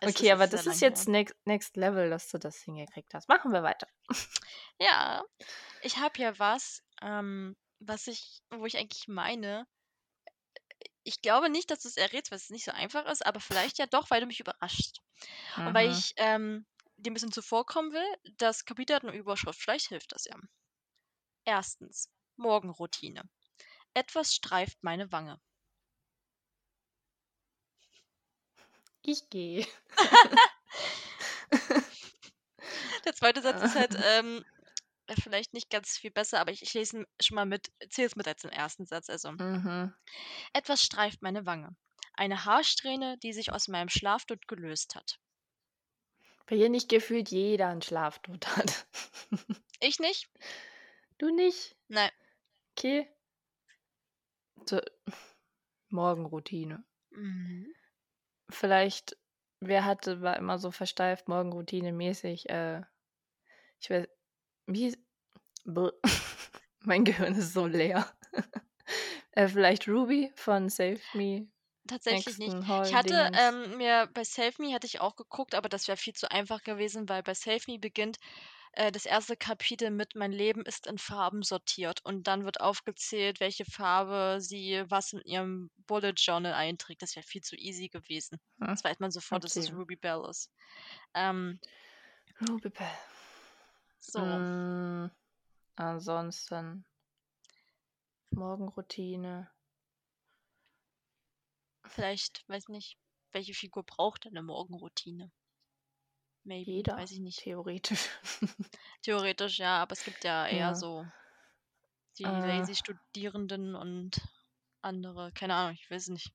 Es 0.00 0.10
Okay, 0.10 0.30
aber 0.32 0.46
das 0.46 0.66
ist 0.66 0.80
jetzt 0.80 1.08
next, 1.08 1.34
next 1.46 1.76
Level, 1.76 2.10
dass 2.10 2.28
du 2.28 2.38
das 2.38 2.58
hingekriegt 2.62 3.12
hast. 3.14 3.28
Machen 3.28 3.52
wir 3.52 3.62
weiter. 3.62 3.88
Ja, 4.80 5.24
ich 5.82 5.98
habe 5.98 6.18
ja 6.20 6.38
was, 6.38 6.82
ähm, 7.02 7.56
was 7.80 8.06
ich, 8.06 8.40
wo 8.50 8.66
ich 8.66 8.76
eigentlich 8.78 9.08
meine, 9.08 9.66
ich 11.06 11.22
glaube 11.22 11.50
nicht, 11.50 11.70
dass 11.70 11.80
du 11.82 11.88
es 11.88 11.96
errätst, 11.96 12.30
weil 12.32 12.38
es 12.38 12.50
nicht 12.50 12.64
so 12.66 12.72
einfach 12.72 13.06
ist, 13.06 13.24
aber 13.26 13.40
vielleicht 13.40 13.78
ja 13.78 13.86
doch, 13.86 14.10
weil 14.10 14.20
du 14.20 14.26
mich 14.26 14.40
überrascht. 14.40 14.98
Und 15.64 15.74
weil 15.74 15.88
Mhm. 15.88 15.90
ich 15.90 16.12
ähm, 16.16 16.66
dir 16.98 17.10
ein 17.10 17.14
bisschen 17.14 17.32
zuvorkommen 17.32 17.92
will, 17.92 18.06
das 18.38 18.64
Kapitel 18.66 18.96
hat 18.96 19.04
eine 19.04 19.16
Überschrift, 19.16 19.60
vielleicht 19.60 19.88
hilft 19.88 20.12
das 20.12 20.24
ja. 20.26 20.36
Erstens, 21.46 22.12
Morgenroutine. 22.36 23.22
Etwas 23.94 24.34
streift 24.34 24.84
meine 24.84 25.12
Wange. 25.12 25.40
Ich 29.02 29.30
gehe. 29.30 29.66
Der 33.06 33.14
zweite 33.14 33.42
Satz 33.42 33.62
ist 33.62 33.74
halt 33.74 33.96
ähm, 33.98 34.44
vielleicht 35.14 35.52
nicht 35.54 35.70
ganz 35.70 35.96
viel 35.98 36.10
besser, 36.10 36.40
aber 36.40 36.52
ich, 36.52 36.62
ich 36.62 36.74
lese 36.74 36.98
ihn 36.98 37.06
schon 37.22 37.36
mal 37.36 37.46
mit, 37.46 37.70
zähle 37.90 38.06
es 38.08 38.16
mit 38.16 38.26
als 38.28 38.42
den 38.42 38.50
ersten 38.50 38.86
Satz. 38.86 39.08
Also, 39.08 39.32
Mhm. 39.38 39.94
etwas 40.52 40.82
streift 40.82 41.22
meine 41.22 41.46
Wange. 41.46 41.76
Eine 42.14 42.44
Haarsträhne, 42.44 43.16
die 43.18 43.32
sich 43.32 43.52
aus 43.52 43.68
meinem 43.68 43.88
Schlafdutt 43.88 44.48
gelöst 44.48 44.96
hat. 44.96 45.20
Bei 46.48 46.56
ihr 46.56 46.68
nicht 46.68 46.88
gefühlt 46.88 47.30
jeder 47.30 47.68
einen 47.68 47.82
Schlaftod 47.82 48.46
hat. 48.56 48.86
Ich 49.80 49.98
nicht? 50.00 50.28
Du 51.18 51.30
nicht? 51.30 51.76
Nein. 51.88 52.10
Okay. 52.76 53.08
So, 54.66 54.80
Morgenroutine. 55.90 56.84
Mhm. 57.10 57.72
Vielleicht, 58.50 59.16
wer 59.60 59.84
hatte, 59.84 60.20
war 60.20 60.36
immer 60.36 60.58
so 60.58 60.70
versteift, 60.72 61.28
Morgenroutine 61.28 61.92
mäßig. 61.92 62.48
Äh, 62.48 62.82
ich 63.80 63.90
weiß, 63.90 64.08
wie. 64.66 64.96
mein 66.80 67.04
Gehirn 67.04 67.34
ist 67.34 67.52
so 67.52 67.66
leer. 67.66 68.06
äh, 69.32 69.48
vielleicht 69.48 69.88
Ruby 69.88 70.32
von 70.36 70.68
Save 70.68 71.00
Me. 71.14 71.48
Tatsächlich 71.86 72.38
nicht. 72.38 72.54
Nächsten 72.54 72.82
Ich 72.84 72.94
hatte 72.94 73.30
ähm, 73.34 73.76
mir 73.76 74.08
bei 74.12 74.24
Save 74.24 74.54
Me 74.58 74.74
hatte 74.74 74.86
ich 74.86 75.00
auch 75.00 75.16
geguckt, 75.16 75.54
aber 75.54 75.68
das 75.68 75.86
wäre 75.88 75.96
viel 75.96 76.14
zu 76.14 76.30
einfach 76.30 76.62
gewesen, 76.62 77.08
weil 77.08 77.22
bei 77.22 77.34
Save 77.34 77.60
Me 77.68 77.78
beginnt 77.78 78.18
äh, 78.72 78.90
das 78.90 79.06
erste 79.06 79.36
Kapitel 79.36 79.90
mit 79.90 80.14
Mein 80.16 80.32
Leben 80.32 80.62
ist 80.64 80.86
in 80.86 80.98
Farben 80.98 81.42
sortiert 81.42 82.04
und 82.04 82.26
dann 82.26 82.44
wird 82.44 82.60
aufgezählt, 82.60 83.40
welche 83.40 83.64
Farbe 83.64 84.38
sie 84.40 84.82
was 84.88 85.12
in 85.12 85.20
ihrem 85.22 85.70
Bullet 85.86 86.14
Journal 86.16 86.54
einträgt. 86.54 87.02
Das 87.02 87.16
wäre 87.16 87.26
viel 87.26 87.42
zu 87.42 87.56
easy 87.56 87.88
gewesen. 87.88 88.38
Hm, 88.58 88.66
Das 88.68 88.84
weiß 88.84 88.98
man 88.98 89.10
sofort, 89.10 89.44
dass 89.44 89.56
es 89.56 89.68
okay. 89.68 89.76
Ruby 89.76 89.96
Bell 89.96 90.24
ist. 90.28 90.50
Ähm, 91.14 91.60
Ruby 92.48 92.68
Bell. 92.70 92.86
So, 94.12 94.20
Mm, 94.20 95.10
ansonsten 95.76 96.84
Morgenroutine. 98.30 99.50
vielleicht, 101.88 102.48
weiß 102.48 102.68
nicht, 102.68 102.96
welche 103.32 103.52
Figur 103.54 103.82
braucht 103.82 104.26
eine 104.26 104.42
Morgenroutine? 104.42 105.32
Maybe, 106.44 106.72
Jeder, 106.72 106.96
weiß 106.96 107.10
ich 107.10 107.20
nicht. 107.20 107.38
theoretisch. 107.40 108.08
Theoretisch 109.02 109.58
ja, 109.58 109.82
aber 109.82 109.92
es 109.92 110.04
gibt 110.04 110.22
ja 110.24 110.46
eher 110.46 110.68
Ja. 110.68 110.74
so 110.74 111.06
die 112.18 112.24
Äh. 112.24 112.30
lazy 112.40 112.74
Studierenden 112.74 113.74
und 113.76 114.20
andere, 114.82 115.30
keine 115.32 115.54
Ahnung, 115.54 115.74
ich 115.80 115.90
weiß 115.90 116.08
nicht. 116.08 116.32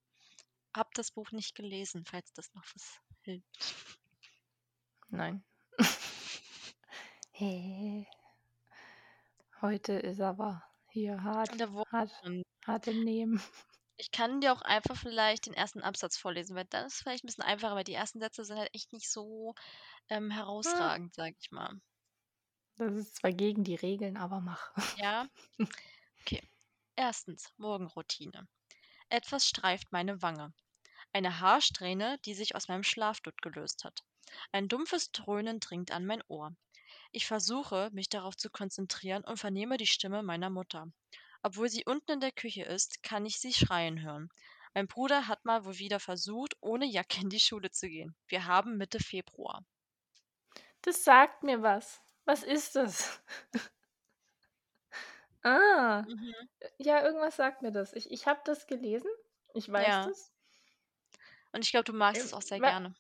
Hab 0.76 0.94
das 0.94 1.12
Buch 1.12 1.32
nicht 1.32 1.56
gelesen, 1.56 2.06
falls 2.06 2.34
das 2.34 2.54
noch 2.54 2.64
was 2.74 3.00
hilft. 3.24 3.76
Nein. 5.12 5.44
Hey. 7.42 8.08
Heute 9.62 9.94
ist 9.94 10.22
aber 10.22 10.64
hier 10.90 11.24
hart, 11.24 11.50
hart, 11.92 12.12
hart 12.66 12.88
im 12.88 13.04
Nehmen. 13.04 13.42
Ich 13.98 14.10
kann 14.10 14.42
dir 14.42 14.52
auch 14.52 14.64
einfach 14.64 14.98
vielleicht 14.98 15.46
den 15.46 15.54
ersten 15.54 15.84
Absatz 15.84 16.18
vorlesen, 16.18 16.56
weil 16.56 16.66
das 16.66 16.94
ist 16.94 17.02
vielleicht 17.02 17.24
ein 17.24 17.28
bisschen 17.28 17.44
einfacher, 17.44 17.76
weil 17.76 17.84
die 17.84 17.94
ersten 17.94 18.20
Sätze 18.20 18.44
sind 18.44 18.58
halt 18.58 18.74
echt 18.74 18.92
nicht 18.94 19.08
so 19.08 19.54
ähm, 20.10 20.32
herausragend, 20.32 21.14
sag 21.14 21.36
ich 21.40 21.52
mal. 21.52 21.80
Das 22.78 22.96
ist 22.96 23.18
zwar 23.18 23.32
gegen 23.32 23.64
die 23.64 23.76
Regeln, 23.76 24.18
aber 24.18 24.42
mach. 24.42 24.72
Ja? 24.98 25.28
Okay. 26.22 26.42
Erstens, 26.96 27.54
Morgenroutine. 27.58 28.48
Etwas 29.10 29.48
streift 29.48 29.92
meine 29.92 30.24
Wange. 30.24 30.52
Eine 31.14 31.40
Haarsträhne, 31.40 32.18
die 32.26 32.34
sich 32.34 32.56
aus 32.56 32.70
meinem 32.70 32.84
Schlafdutt 32.84 33.40
gelöst 33.44 33.84
hat. 33.84 34.04
Ein 34.52 34.68
dumpfes 34.68 35.12
Dröhnen 35.12 35.60
dringt 35.60 35.92
an 35.92 36.08
mein 36.08 36.24
Ohr. 36.28 36.56
Ich 37.12 37.26
versuche, 37.26 37.90
mich 37.94 38.10
darauf 38.10 38.36
zu 38.36 38.50
konzentrieren 38.50 39.24
und 39.24 39.38
vernehme 39.38 39.78
die 39.78 39.88
Stimme 39.88 40.24
meiner 40.24 40.50
Mutter. 40.50 40.92
Obwohl 41.42 41.70
sie 41.70 41.86
unten 41.86 42.12
in 42.12 42.20
der 42.20 42.34
Küche 42.34 42.64
ist, 42.64 43.02
kann 43.02 43.26
ich 43.26 43.40
sie 43.40 43.54
schreien 43.54 44.02
hören. 44.02 44.30
Mein 44.74 44.88
Bruder 44.88 45.28
hat 45.30 45.46
mal 45.46 45.64
wohl 45.64 45.78
wieder 45.78 46.02
versucht, 46.02 46.58
ohne 46.60 46.86
Jacke 46.86 47.22
in 47.22 47.30
die 47.30 47.40
Schule 47.40 47.72
zu 47.72 47.88
gehen. 47.88 48.16
Wir 48.28 48.46
haben 48.46 48.76
Mitte 48.78 49.00
Februar. 49.00 49.64
Das 50.84 51.04
sagt 51.04 51.42
mir 51.44 51.62
was. 51.64 52.02
Was 52.26 52.44
ist 52.44 52.76
das? 52.76 53.20
ah, 55.44 56.06
Mhm. 56.06 56.34
ja, 56.80 57.04
irgendwas 57.04 57.36
sagt 57.38 57.62
mir 57.62 57.72
das. 57.72 57.94
Ich, 57.94 58.12
ich 58.12 58.28
habe 58.28 58.42
das 58.46 58.68
gelesen. 58.68 59.10
Ich 59.54 59.70
weiß 59.72 59.86
Ja. 59.88 60.04
das. 60.04 60.32
Und 61.54 61.64
ich 61.64 61.72
glaube, 61.72 61.86
du 61.86 61.94
magst 61.94 62.22
Ähm, 62.22 62.26
es 62.26 62.34
auch 62.34 62.42
sehr 62.42 62.60
gerne. 62.60 62.94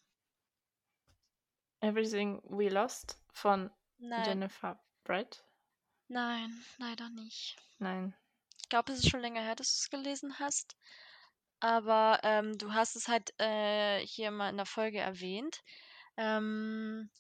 Everything 1.82 2.42
We 2.50 2.70
Lost 2.70 3.20
von 3.34 3.70
Nein, 4.02 4.26
Jennifer 4.26 4.80
Brett. 5.04 5.44
nein, 6.08 6.52
leider 6.78 7.10
nicht. 7.10 7.56
Nein. 7.78 8.16
Ich 8.62 8.70
glaube, 8.70 8.92
es 8.92 9.00
ist 9.00 9.10
schon 9.10 9.22
länger 9.22 9.42
her, 9.42 9.56
dass 9.56 9.68
du 9.68 9.80
es 9.84 9.90
gelesen 9.90 10.40
hast. 10.40 10.76
Aber 11.60 12.20
ähm, 12.24 12.58
du 12.58 12.74
hast 12.74 12.96
es 12.96 13.08
halt 13.08 13.32
äh, 13.40 14.00
hier 14.06 14.32
mal 14.32 14.50
in 14.50 14.58
der 14.58 14.66
Folge 14.66 15.00
erwähnt. 15.00 15.62
Ähm, 16.18 17.12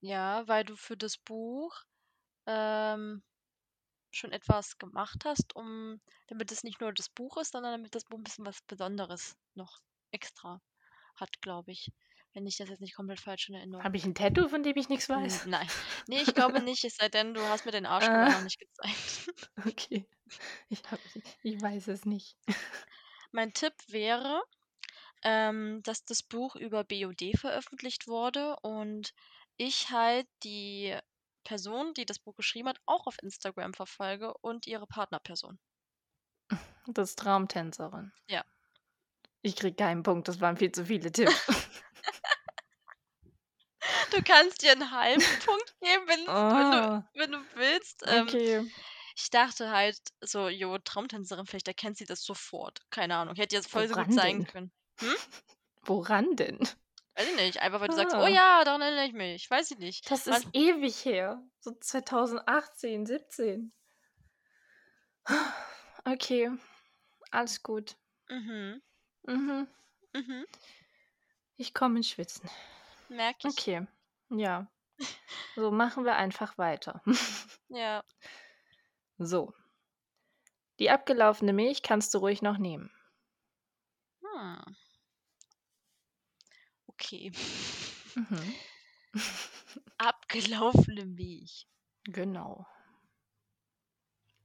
ja, 0.00 0.46
weil 0.46 0.64
du 0.64 0.76
für 0.76 0.96
das 0.96 1.18
Buch 1.18 1.74
ähm, 2.46 3.22
schon 4.12 4.32
etwas 4.32 4.78
gemacht 4.78 5.24
hast, 5.24 5.56
um 5.56 6.00
damit 6.28 6.52
es 6.52 6.62
nicht 6.62 6.80
nur 6.80 6.92
das 6.92 7.08
Buch 7.08 7.36
ist, 7.38 7.52
sondern 7.52 7.72
damit 7.72 7.94
das 7.94 8.04
Buch 8.04 8.18
ein 8.18 8.24
bisschen 8.24 8.46
was 8.46 8.62
Besonderes 8.62 9.36
noch 9.54 9.80
extra 10.12 10.60
hat, 11.16 11.40
glaube 11.42 11.72
ich. 11.72 11.90
Wenn 12.32 12.46
ich 12.46 12.56
das 12.56 12.68
jetzt 12.68 12.80
nicht 12.80 12.94
komplett 12.94 13.20
falsch 13.20 13.48
in 13.48 13.56
Erinnerung 13.56 13.82
Habe 13.82 13.96
ich 13.96 14.04
ein 14.04 14.14
Tattoo, 14.14 14.48
von 14.48 14.62
dem 14.62 14.76
ich 14.76 14.88
nichts 14.88 15.08
weiß? 15.08 15.46
nein. 15.46 15.66
Ne, 16.08 16.22
ich 16.22 16.32
glaube 16.34 16.60
nicht, 16.62 16.84
es 16.84 16.96
sei 16.96 17.08
denn, 17.08 17.34
du 17.34 17.40
hast 17.42 17.64
mir 17.66 17.72
den 17.72 17.86
Arschgeweih 17.86 18.26
Ah. 18.26 18.30
noch 18.30 18.42
nicht 18.42 18.58
gezeigt. 18.58 19.34
Okay. 19.66 20.06
Ich 20.68 20.82
habe 20.90 21.00
ich 21.42 21.60
weiß 21.60 21.88
es 21.88 22.04
nicht. 22.04 22.36
Mein 23.32 23.52
Tipp 23.52 23.74
wäre, 23.88 24.42
ähm, 25.24 25.82
dass 25.84 26.04
das 26.04 26.22
Buch 26.22 26.56
über 26.56 26.84
BOD 26.84 27.32
veröffentlicht 27.36 28.06
wurde 28.08 28.56
und 28.62 29.12
ich 29.56 29.90
halt 29.90 30.28
die 30.44 30.96
Person, 31.44 31.94
die 31.94 32.06
das 32.06 32.18
Buch 32.20 32.36
geschrieben 32.36 32.68
hat, 32.68 32.78
auch 32.86 33.06
auf 33.06 33.16
Instagram 33.22 33.74
verfolge 33.74 34.34
und 34.40 34.66
ihre 34.68 34.86
Partnerperson. 34.86 35.58
Das 36.86 37.10
ist 37.10 37.18
Traumtänzerin. 37.18 38.12
Ja. 38.28 38.44
Ich 39.42 39.56
kriege 39.56 39.74
keinen 39.76 40.02
Punkt, 40.02 40.28
das 40.28 40.40
waren 40.40 40.56
viel 40.56 40.72
zu 40.72 40.84
viele 40.86 41.10
Tipps. 41.12 41.32
Du 44.10 44.22
kannst 44.22 44.62
dir 44.62 44.72
'n 44.72 44.90
halben 44.90 45.38
Punkt 45.38 45.74
geben, 45.80 46.06
wenn 46.06 46.28
wenn 46.54 46.70
du 46.70 46.78
Oh, 46.78 47.02
wenn 47.14 47.32
du 47.32 47.38
willst. 47.54 48.02
Ähm, 48.06 48.36
okay. 48.36 48.70
ich 49.16 49.30
dachte 49.30 49.70
halt 49.70 49.98
so: 50.22 50.48
„Jo, 50.48 50.78
Traumtänzerin, 50.78 51.46
vielleicht 51.46 51.68
erkennt 51.68 51.98
sie 51.98 52.06
das 52.06 52.22
sofort.“ 52.24 52.80
Keine 52.90 53.16
Ahnung, 53.16 53.36
hätte 53.36 53.56
jetzt 53.56 53.70
voll 53.70 53.88
so 53.88 53.96
gut 53.96 54.10
Woran 54.10 54.12
sein 54.12 54.44
denn? 54.44 54.46
können. 54.46 54.72
Hm? 55.00 55.16
Woran 55.82 56.36
denn? 56.36 56.60
Weiß 57.16 57.28
ich 57.28 57.34
nicht, 57.36 57.60
einfach 57.60 57.80
weil 57.80 57.88
du 57.88 57.94
sagst: 57.94 58.16
„Oh 58.18 58.26
Ah. 58.26 58.34
ja, 58.34 58.64
daran 58.64 58.82
erinnere 58.82 59.06
ich 59.06 59.12
mich.“ 59.12 59.48
Weiß 59.50 59.70
ich 59.70 59.78
nicht. 59.78 60.04
Das 60.04 60.26
Man 60.26 60.44
ist 60.44 60.46
ewig 60.52 61.06
her. 61.06 61.42
So 61.60 61.72
2018, 61.72 63.06
17. 63.06 63.72
Okay, 66.06 66.50
alles 67.32 67.62
gut. 67.62 67.96
Mhm. 68.30 68.80
Mhm. 69.28 69.66
Mhm. 70.14 70.44
Ich 71.56 71.74
komme 71.74 71.98
ins 71.98 72.08
Schwitzen. 72.08 72.50
Merke 73.10 73.48
ich. 73.48 73.58
Okay, 73.58 73.86
ja. 74.30 74.70
So, 75.56 75.70
machen 75.70 76.04
wir 76.04 76.16
einfach 76.16 76.58
weiter. 76.58 77.02
Ja. 77.72 78.02
So. 79.18 79.54
Die 80.80 80.90
abgelaufene 80.90 81.52
Milch 81.52 81.82
kannst 81.82 82.12
du 82.14 82.18
ruhig 82.18 82.42
noch 82.42 82.58
nehmen. 82.58 82.90
Hm. 84.22 84.76
Okay. 86.88 87.30
Mhm. 88.16 88.54
Abgelaufene 89.98 91.06
Milch. 91.06 91.68
Genau. 92.04 92.66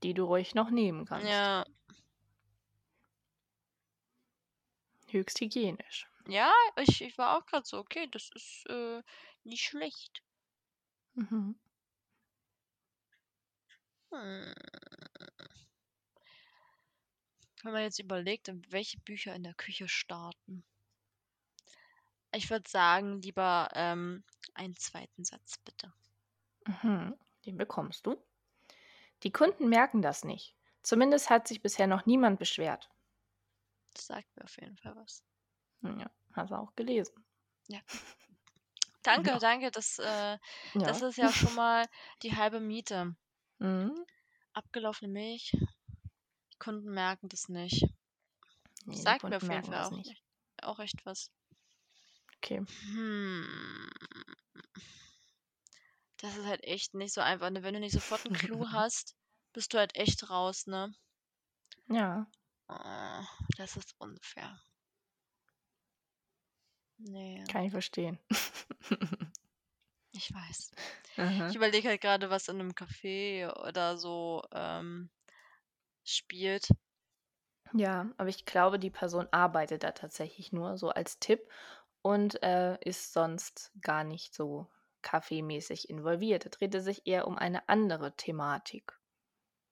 Die 0.03 0.13
du 0.13 0.25
ruhig 0.25 0.53
noch 0.53 0.69
nehmen 0.69 1.05
kannst. 1.05 1.27
Ja. 1.27 1.65
Höchst 5.07 5.39
hygienisch. 5.41 6.07
Ja, 6.27 6.51
ich 6.77 7.01
ich 7.01 7.17
war 7.17 7.35
auch 7.37 7.45
grad 7.47 7.65
so: 7.65 7.77
„Okay, 7.79 8.07
das 8.11 8.29
ist, 8.35 8.65
äh, 8.69 9.01
nicht 9.43 9.63
schlecht.“ 9.63 10.21
Mhm. 11.15 11.55
Hm. 14.11 14.53
Wenn 17.63 17.73
man 17.73 17.81
jetzt 17.81 17.99
überlegt, 17.99 18.47
in 18.47 18.61
welche 18.71 18.97
Bücher 18.99 19.35
in 19.35 19.43
der 19.43 19.55
Küche 19.55 19.89
starten. 19.89 20.63
Ich 22.31 22.49
würde 22.51 22.69
sagen, 22.69 23.19
lieber, 23.23 23.69
ähm, 23.73 24.23
einen 24.53 24.75
zweiten 24.75 25.23
Satz 25.23 25.57
bitte. 25.57 25.91
Mhm. 26.67 27.15
Den 27.45 27.57
bekommst 27.57 28.05
du. 28.05 28.17
Die 29.23 29.31
Kunden 29.33 29.67
merken 29.67 30.01
das 30.01 30.23
nicht. 30.23 30.55
Zumindest 30.81 31.29
hat 31.29 31.49
sich 31.49 31.61
bisher 31.61 31.85
noch 31.85 32.05
niemand 32.05 32.39
beschwert. 32.39 32.89
Das 33.95 34.05
sagt 34.05 34.35
mir 34.35 34.43
auf 34.43 34.57
jeden 34.61 34.77
Fall 34.77 34.95
was. 34.95 35.23
Ja, 35.85 36.09
hast 36.33 36.51
du 36.51 36.55
auch 36.55 36.75
gelesen. 36.75 37.23
Ja. 37.67 37.81
Danke, 39.03 39.31
Ja. 39.31 39.39
danke, 39.39 39.71
das, 39.71 39.99
äh 39.99 40.37
das 40.83 40.99
Ja. 40.99 41.01
ist 41.01 41.17
ja 41.17 41.31
schon 41.33 41.53
mal 41.55 41.87
die 42.23 42.35
halbe 42.35 42.59
Miete. 42.59 43.15
Mhm. 43.59 44.05
Abgelaufene 44.55 45.07
Milch. 45.11 45.51
Die 46.53 46.57
Kunden 46.57 46.91
merken 46.91 47.29
das 47.29 47.49
nicht. 47.49 47.85
Ne, 48.87 49.05
die 49.05 49.13
Sagt 49.13 49.29
mir 49.29 49.37
auf 49.37 49.47
jeden 49.51 49.63
Fall 49.63 49.77
das 49.77 49.91
auch 49.91 49.91
nicht. 49.91 50.17
auch 50.63 50.79
echt 50.79 51.05
was. 51.05 51.29
Okay. 52.37 52.59
Hm. 52.93 53.89
Das 56.17 56.35
ist 56.35 56.45
halt 56.45 56.61
echt 56.65 56.93
nicht 56.93 57.13
so 57.13 57.21
einfach, 57.21 57.49
ne? 57.49 57.63
Wenn 57.63 57.73
du 57.73 57.79
nicht 57.79 57.93
sofort 57.93 58.25
'n 58.25 58.33
Clou 58.33 58.67
hast, 58.71 59.15
bist 59.53 59.73
du 59.73 59.77
halt 59.77 59.95
echt 59.95 60.29
raus, 60.29 60.67
ne? 60.67 60.93
Ja. 61.89 62.27
Oh, 62.69 63.23
das 63.57 63.75
ist 63.75 63.95
unfair. 63.97 64.59
Ne. 66.99 67.45
Kann 67.49 67.63
ich 67.65 67.71
verstehen. 67.71 68.19
Ich 70.13 70.33
weiß. 70.33 70.71
Aha. 71.17 71.47
Ich 71.47 71.55
überlege 71.55 71.89
halt 71.89 72.01
grade, 72.01 72.29
was 72.29 72.47
in 72.47 72.57
'nem 72.57 72.71
Café 72.73 73.49
oder 73.67 73.97
so, 73.97 74.43
ähm, 74.53 75.09
spielt. 76.05 76.69
Ja, 77.73 78.11
aber 78.17 78.29
ich 78.29 78.45
glaube, 78.45 78.79
die 78.79 78.89
Person 78.91 79.27
arbeitet 79.31 79.83
da 79.83 79.91
tatsächlich 79.91 80.51
nur 80.51 80.77
so 80.77 80.89
als 80.89 81.19
Tipp 81.19 81.49
und, 82.01 82.41
äh, 82.43 82.77
ist 82.81 83.13
sonst 83.13 83.71
gar 83.81 84.03
nicht 84.03 84.33
so 84.35 84.67
kaffeemäßig 85.01 85.89
involviert. 85.89 86.45
Da 86.45 86.49
dreht 86.49 86.75
es 86.75 86.83
sich 86.85 87.07
eher 87.07 87.27
um 87.27 87.37
eine 87.37 87.67
andere 87.69 88.15
Thematik. 88.15 88.99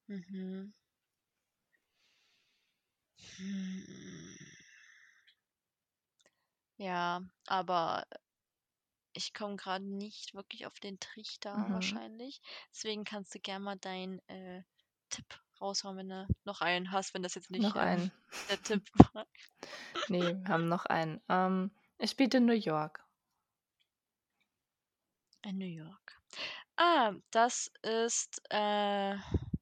Mhm. 0.10 0.74
Hm. 3.20 4.63
Ja, 6.84 7.22
aber 7.48 8.06
ich 9.14 9.34
komme 9.34 9.56
grad 9.56 9.82
nicht 9.82 10.34
wirklich 10.34 10.66
auf 10.66 10.80
den 10.80 11.00
Trichter 11.00 11.68
Mhm. 11.70 11.72
wahrscheinlich. 11.72 12.42
Deswegen 12.72 13.04
kannst 13.04 13.34
du 13.36 13.40
gern 13.40 13.62
mal 13.64 13.78
deinen, 13.78 14.20
äh, 14.28 14.64
Tipp 15.10 15.40
raushauen, 15.62 15.98
wenn 15.98 16.10
du 16.10 16.28
noch 16.44 16.62
einen 16.62 16.92
hast, 16.92 17.14
wenn 17.14 17.24
das 17.24 17.36
jetzt 17.36 17.52
nicht, 17.52 17.74
Noch 17.74 17.76
ähm, 17.76 18.02
einen. 18.02 18.12
der 18.50 18.62
Tipp 18.64 18.88
war. 19.14 19.26
Ne, 20.08 20.38
wir 20.42 20.48
haben 20.48 20.70
noch 20.70 20.86
einen. 20.86 21.22
Ähm, 21.30 21.72
es 21.98 22.12
spielt 22.12 22.34
in 22.36 22.46
New 22.46 22.54
York. 22.54 23.04
In 25.46 25.58
New 25.58 25.66
York. 25.66 26.18
Ah, 26.78 27.14
das 27.32 27.72
ist, 27.82 28.42
äh, 28.50 29.18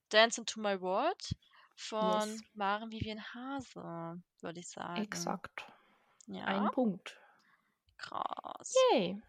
„Dance 0.10 0.40
into 0.42 0.60
My 0.60 0.80
World“ 0.82 1.36
von 1.76 2.38
Yes. 2.38 2.44
Maren 2.54 2.92
Vivian 2.92 3.22
Hase, 3.34 4.22
würde 4.42 4.60
ich 4.60 4.70
sagen. 4.70 5.40
Exakt. 5.42 5.66
Ja? 6.28 6.46
Ein 6.48 6.72
Punkt. 6.72 7.18
Krass. 7.98 8.74
Yay. 8.92 9.22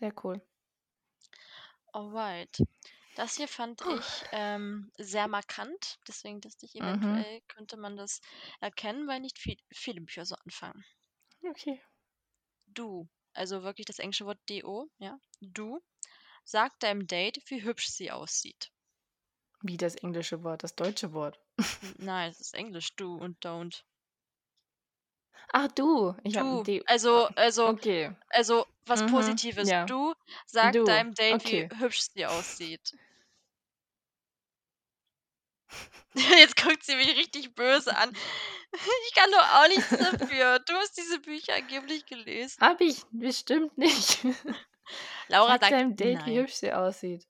Sehr 0.00 0.12
cool. 0.24 0.40
Alright. 1.94 2.58
Das 3.14 3.36
hier 3.36 3.48
fand 3.48 3.82
ich, 3.82 4.24
ähm, 4.32 4.90
sehr 4.98 5.28
markant, 5.28 5.98
deswegen 6.08 6.40
dachte 6.40 6.66
ich, 6.66 6.74
Mhm. 6.80 6.82
eventuell 6.82 7.40
könnte 7.48 7.76
man 7.76 7.96
das 7.96 8.20
erkennen, 8.60 9.06
weil 9.06 9.20
nicht 9.20 9.38
viel 9.38 9.56
viele 9.70 10.00
Bücher 10.00 10.24
so 10.26 10.34
anfangen. 10.36 10.84
Okay. 11.48 11.80
Du, 12.66 13.08
also 13.34 13.62
wirklich 13.62 13.86
das 13.86 14.00
englische 14.00 14.26
Wort 14.26 14.40
do, 14.50 14.90
ja? 14.98 15.20
Du, 15.40 15.80
sag 16.44 16.80
deinem 16.80 17.06
Date, 17.06 17.42
wie 17.46 17.62
hübsch 17.62 17.88
sie 17.88 18.10
aussieht. 18.10 18.72
Wie 19.60 19.76
das 19.76 19.96
englische 19.96 20.44
Wort, 20.44 20.62
das 20.62 20.76
deutsche 20.76 21.14
Wort? 21.14 21.40
Nein, 21.98 22.30
es 22.30 22.40
ist 22.40 22.54
Englisch, 22.54 22.96
do 22.96 23.14
und 23.14 23.44
don't. 23.44 23.84
Ach, 25.52 25.68
du. 25.68 26.14
Ich 26.24 26.36
habe 26.36 26.36
Du, 26.36 26.58
D 26.58 26.82
also 26.86 27.26
also 27.36 27.68
okay. 27.68 28.10
also 28.30 28.66
was 28.86 28.96
Mhm, 28.96 29.04
Positives. 29.04 29.60
ja. 29.60 29.86
Du, 29.86 30.14
sag 30.46 30.72
Du, 30.72 30.84
deinem 30.84 31.14
Date, 31.14 31.40
okay. 31.40 31.44
wie 31.44 31.68
hübsch 31.78 32.00
sie 32.14 32.26
aussieht. 32.26 32.94
Jetzt 36.14 36.56
guckt 36.62 36.84
sie 36.84 36.96
mich 36.96 37.16
richtig 37.16 37.54
böse 37.54 37.96
an. 37.96 38.12
Ich 39.08 39.14
kann 39.14 39.30
doch 39.30 39.54
auch 39.62 39.68
nichts 39.68 39.96
dafür. 39.96 40.58
Du 40.60 40.72
hast 40.74 40.96
diese 40.96 41.20
Bücher 41.20 41.54
angeblich 41.54 42.06
gelesen. 42.06 42.60
Habe 42.60 42.84
ich 42.84 43.02
bestimmt 43.10 43.76
nicht. 43.76 44.24
Laura 45.28 45.48
Sag 45.48 45.58
sagt 45.58 45.68
deinem 45.68 45.96
Date, 45.96 46.24
wie 46.26 46.34
nein. 46.34 46.34
hübsch 46.38 46.54
sie 46.54 46.72
aussieht. 46.72 47.26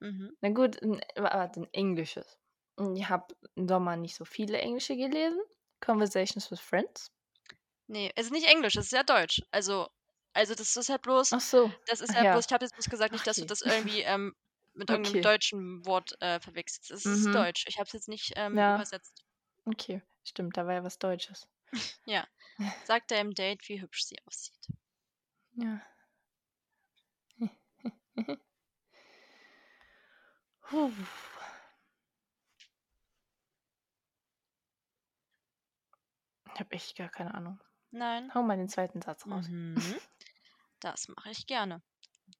Mhm. 0.00 0.36
Na 0.42 0.50
gut, 0.50 0.78
warte, 1.16 1.60
'n 1.60 1.68
Englisches. 1.72 2.38
Ich 2.96 3.08
habe 3.08 3.34
im 3.56 3.68
Sommer 3.68 3.96
nicht 3.96 4.16
so 4.16 4.24
viele 4.24 4.58
Englische 4.60 4.96
gelesen. 4.96 5.40
Conversations 5.80 6.50
with 6.50 6.60
Friends. 6.60 7.10
Nee, 7.88 8.12
es 8.16 8.26
ist 8.26 8.32
nicht 8.32 8.48
Englisch, 8.48 8.76
es 8.76 8.86
ist 8.86 8.92
ja 8.92 9.02
Deutsch. 9.02 9.42
Also, 9.50 9.88
also 10.32 10.54
das 10.54 10.76
ist 10.76 10.88
halt 10.88 11.02
bloß. 11.02 11.32
Ach 11.32 11.40
so. 11.40 11.72
Das 11.86 12.00
ist 12.00 12.14
halt 12.14 12.24
ja. 12.24 12.32
bloß, 12.32 12.46
ich 12.46 12.52
habe 12.52 12.64
jetzt 12.64 12.74
bloß 12.74 12.90
gesagt, 12.90 13.12
nicht, 13.12 13.22
okay. 13.22 13.30
dass 13.30 13.36
du 13.36 13.46
das 13.46 13.62
irgendwie 13.62 14.00
ähm, 14.00 14.34
mit 14.74 14.90
okay. 14.90 14.98
irgendeinem 14.98 15.22
deutschen 15.22 15.86
Wort 15.86 16.20
äh, 16.20 16.40
verwechselst. 16.40 16.90
Es 16.90 17.06
ist 17.06 17.26
mhm. 17.26 17.32
Deutsch. 17.32 17.64
Ich 17.68 17.78
habe 17.78 17.86
es 17.86 17.92
jetzt 17.92 18.08
nicht 18.08 18.32
ähm, 18.36 18.58
ja. 18.58 18.74
übersetzt. 18.74 19.24
Okay, 19.64 20.02
stimmt, 20.24 20.56
da 20.56 20.66
war 20.66 20.74
ja 20.74 20.84
was 20.84 20.98
Deutsches. 20.98 21.48
ja. 22.04 22.26
Sagt 22.84 23.12
er 23.12 23.20
im 23.20 23.34
Date, 23.34 23.68
wie 23.68 23.80
hübsch 23.80 24.04
sie 24.04 24.18
aussieht. 24.26 24.68
Ja. 25.54 25.80
Puh. 30.62 30.92
Ich 36.54 36.60
habe 36.60 36.74
echt 36.74 36.96
gar 36.96 37.10
keine 37.10 37.34
Ahnung. 37.34 37.60
Nein. 37.90 38.32
Hau 38.32 38.42
mal 38.44 38.56
den 38.56 38.68
zweiten 38.68 39.02
Satz 39.02 39.28
raus. 39.32 39.50
Mhm. 39.74 39.98
Das 40.80 41.08
mache 41.08 41.30
ich 41.32 41.46
gerne. 41.46 41.82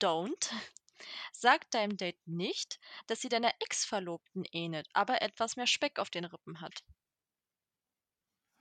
Don't. 0.01 0.51
Sag 1.33 1.71
deinem 1.73 1.97
Date 1.99 2.27
nicht, 2.27 2.81
dass 3.09 3.21
sie 3.23 3.29
deiner 3.31 3.53
Ex-Verlobten 3.61 4.45
ähnelt, 4.53 4.89
aber 4.95 5.23
etwas 5.23 5.57
mehr 5.57 5.67
Speck 5.69 5.99
auf 6.01 6.11
den 6.11 6.27
Rippen 6.27 6.61
hat. 6.61 6.85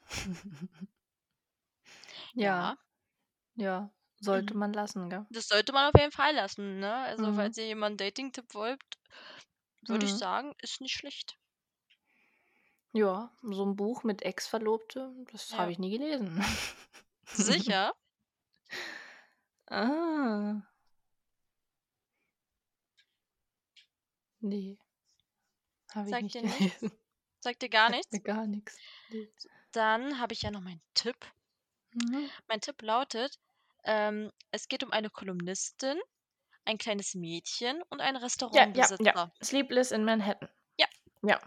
ja, 2.35 2.77
ja. 3.55 3.91
Sollte 4.21 4.53
Mhm. 4.53 4.57
man 4.57 4.73
lassen, 4.73 5.09
gell? 5.09 5.25
Das 5.29 5.47
sollte 5.47 5.73
man 5.73 5.89
auf 5.93 5.99
jeden 5.99 6.11
Fall 6.11 6.35
lassen, 6.35 6.79
ne? 6.79 6.93
Also, 6.95 7.31
Mhm. 7.31 7.33
falls 7.33 7.57
ihr 7.57 7.67
jemanden 7.67 7.97
Dating-Tipp 7.97 8.53
wollt, 8.53 8.81
würde 9.87 10.05
ich 10.05 10.13
Mhm. 10.13 10.17
sagen, 10.17 10.53
ist 10.61 10.81
nicht 10.81 10.93
schlecht. 10.95 11.37
Ja, 12.95 13.29
so 13.41 13.65
ein 13.65 13.75
Buch 13.75 14.03
mit 14.05 14.21
Ex-Verlobte, 14.21 15.13
das 15.33 15.49
Ja. 15.51 15.57
habe 15.57 15.71
ich 15.73 15.79
nie 15.79 15.89
gelesen. 15.97 16.41
Sicher? 17.25 17.93
Ah. 19.67 20.61
Ne. 24.41 24.77
Habe 25.93 26.05
ich 26.05 26.11
Sagt 26.11 26.23
nicht 26.23 26.35
dir 26.35 26.41
nichts? 26.43 26.57
gelesen. 26.79 26.91
Sagt 27.39 27.61
dir 27.63 27.69
gar 27.69 27.87
Sagt 27.89 27.95
nichts? 27.97 28.11
mir 28.11 28.21
gar 28.21 28.45
nix. 28.47 28.77
Ne. 29.09 29.27
Dann 29.71 30.19
habe 30.19 30.33
ich 30.33 30.43
ja 30.43 30.51
noch 30.51 30.61
meinen 30.61 30.81
Tipp. 30.93 31.17
Mhm. 31.93 32.29
Mein 32.47 32.61
Tipp 32.61 32.81
lautet, 32.83 33.39
ähm, 33.85 34.31
es 34.51 34.67
geht 34.67 34.83
um 34.83 34.91
eine 34.91 35.09
Kolumnistin, 35.09 35.99
ein 36.65 36.77
kleines 36.77 37.15
Mädchen 37.15 37.81
und 37.89 38.01
einen 38.01 38.17
Ja, 38.17 38.19
ja, 38.21 38.25
Restaurantbesitzer. 38.25 39.03
ja. 39.03 39.31
Sleepless 39.43 39.91
in 39.91 40.03
Manhattan. 40.05 40.49
Ja. 40.77 40.87
Ja. 41.23 41.41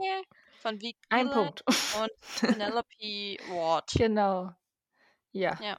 Yeah. 0.00 0.22
Von 0.64 0.80
Vic 0.80 0.96
Ein 1.10 1.30
Punkt. 1.30 1.62
und 2.00 2.10
Penelope 2.40 2.88
Ward. 3.50 3.90
Genau. 3.94 4.50
Ja. 5.32 5.58
Ja. 5.60 5.78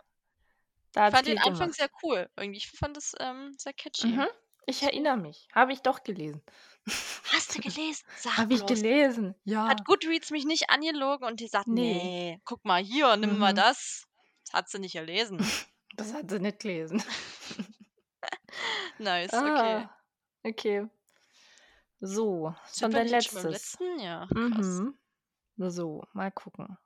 Da 0.91 1.07
Ich 1.07 1.13
fand 1.15 1.25
den 1.27 1.39
Anfang 1.39 1.71
gemacht. 1.71 1.73
sehr 1.73 1.89
cool. 2.03 2.29
Irgendwie, 2.37 2.57
ich 2.59 2.69
fand 2.69 2.95
es 2.95 3.15
ähm, 3.19 3.55
sehr 3.57 3.73
catchy. 3.73 4.07
Mhm. 4.07 4.27
Ich 4.67 4.83
erinnere 4.83 5.17
mich. 5.17 5.47
Habe 5.55 5.73
ich 5.73 5.81
doch 5.81 6.03
gelesen. 6.03 6.43
Hast 7.33 7.55
du 7.57 7.61
gelesen? 7.61 8.05
Habe 8.37 8.53
ich 8.53 8.63
gelesen. 8.67 9.33
Ja. 9.43 9.67
Hat 9.67 9.85
Goodreads 9.85 10.29
mich 10.29 10.45
nicht 10.45 10.69
angelogen 10.69 11.25
und 11.25 11.39
die 11.39 11.47
sagt, 11.47 11.67
Ne. 11.67 11.81
nee, 11.81 12.41
guck 12.45 12.63
mal 12.63 12.83
hier, 12.83 13.15
nimm 13.17 13.39
mal 13.39 13.53
Mhm. 13.53 13.57
das. 13.57 14.05
Das 14.45 14.53
hat 14.53 14.69
sie 14.69 14.77
nicht 14.79 14.93
gelesen. 14.93 15.39
Das 15.97 16.13
hat 16.13 16.29
sie 16.29 16.39
nicht 16.39 16.59
gelesen. 16.59 17.01
nice, 18.99 19.31
okay. 19.33 19.85
Ah. 19.85 19.97
Okay. 20.43 20.87
So, 22.05 22.55
Sind 22.65 22.79
schon 22.79 22.91
dein 22.91 23.07
jetzt 23.07 23.29
schon 23.29 23.43
letztes. 23.43 23.79
letzten? 23.79 23.99
Ja, 23.99 24.27
krass. 24.27 24.65
Mhm. 24.65 24.97
So, 25.57 26.03
mal 26.13 26.31
gucken. 26.31 26.77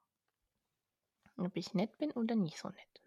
Ob 1.37 1.55
ich 1.55 1.73
nett 1.73 1.97
bin 1.97 2.11
oder 2.11 2.35
nicht 2.35 2.57
so 2.57 2.69
nett. 2.69 3.01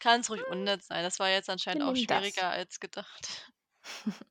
Kann's 0.00 0.28
ruhig 0.30 0.44
unnett 0.48 0.82
sein. 0.82 1.02
Das 1.02 1.18
war 1.18 1.28
jetzt 1.30 1.48
anscheinend 1.48 1.82
auch 1.84 1.92
nehmen 1.92 2.06
das. 2.06 2.18
schwieriger 2.18 2.50
als 2.50 2.80
gedacht. 2.80 3.52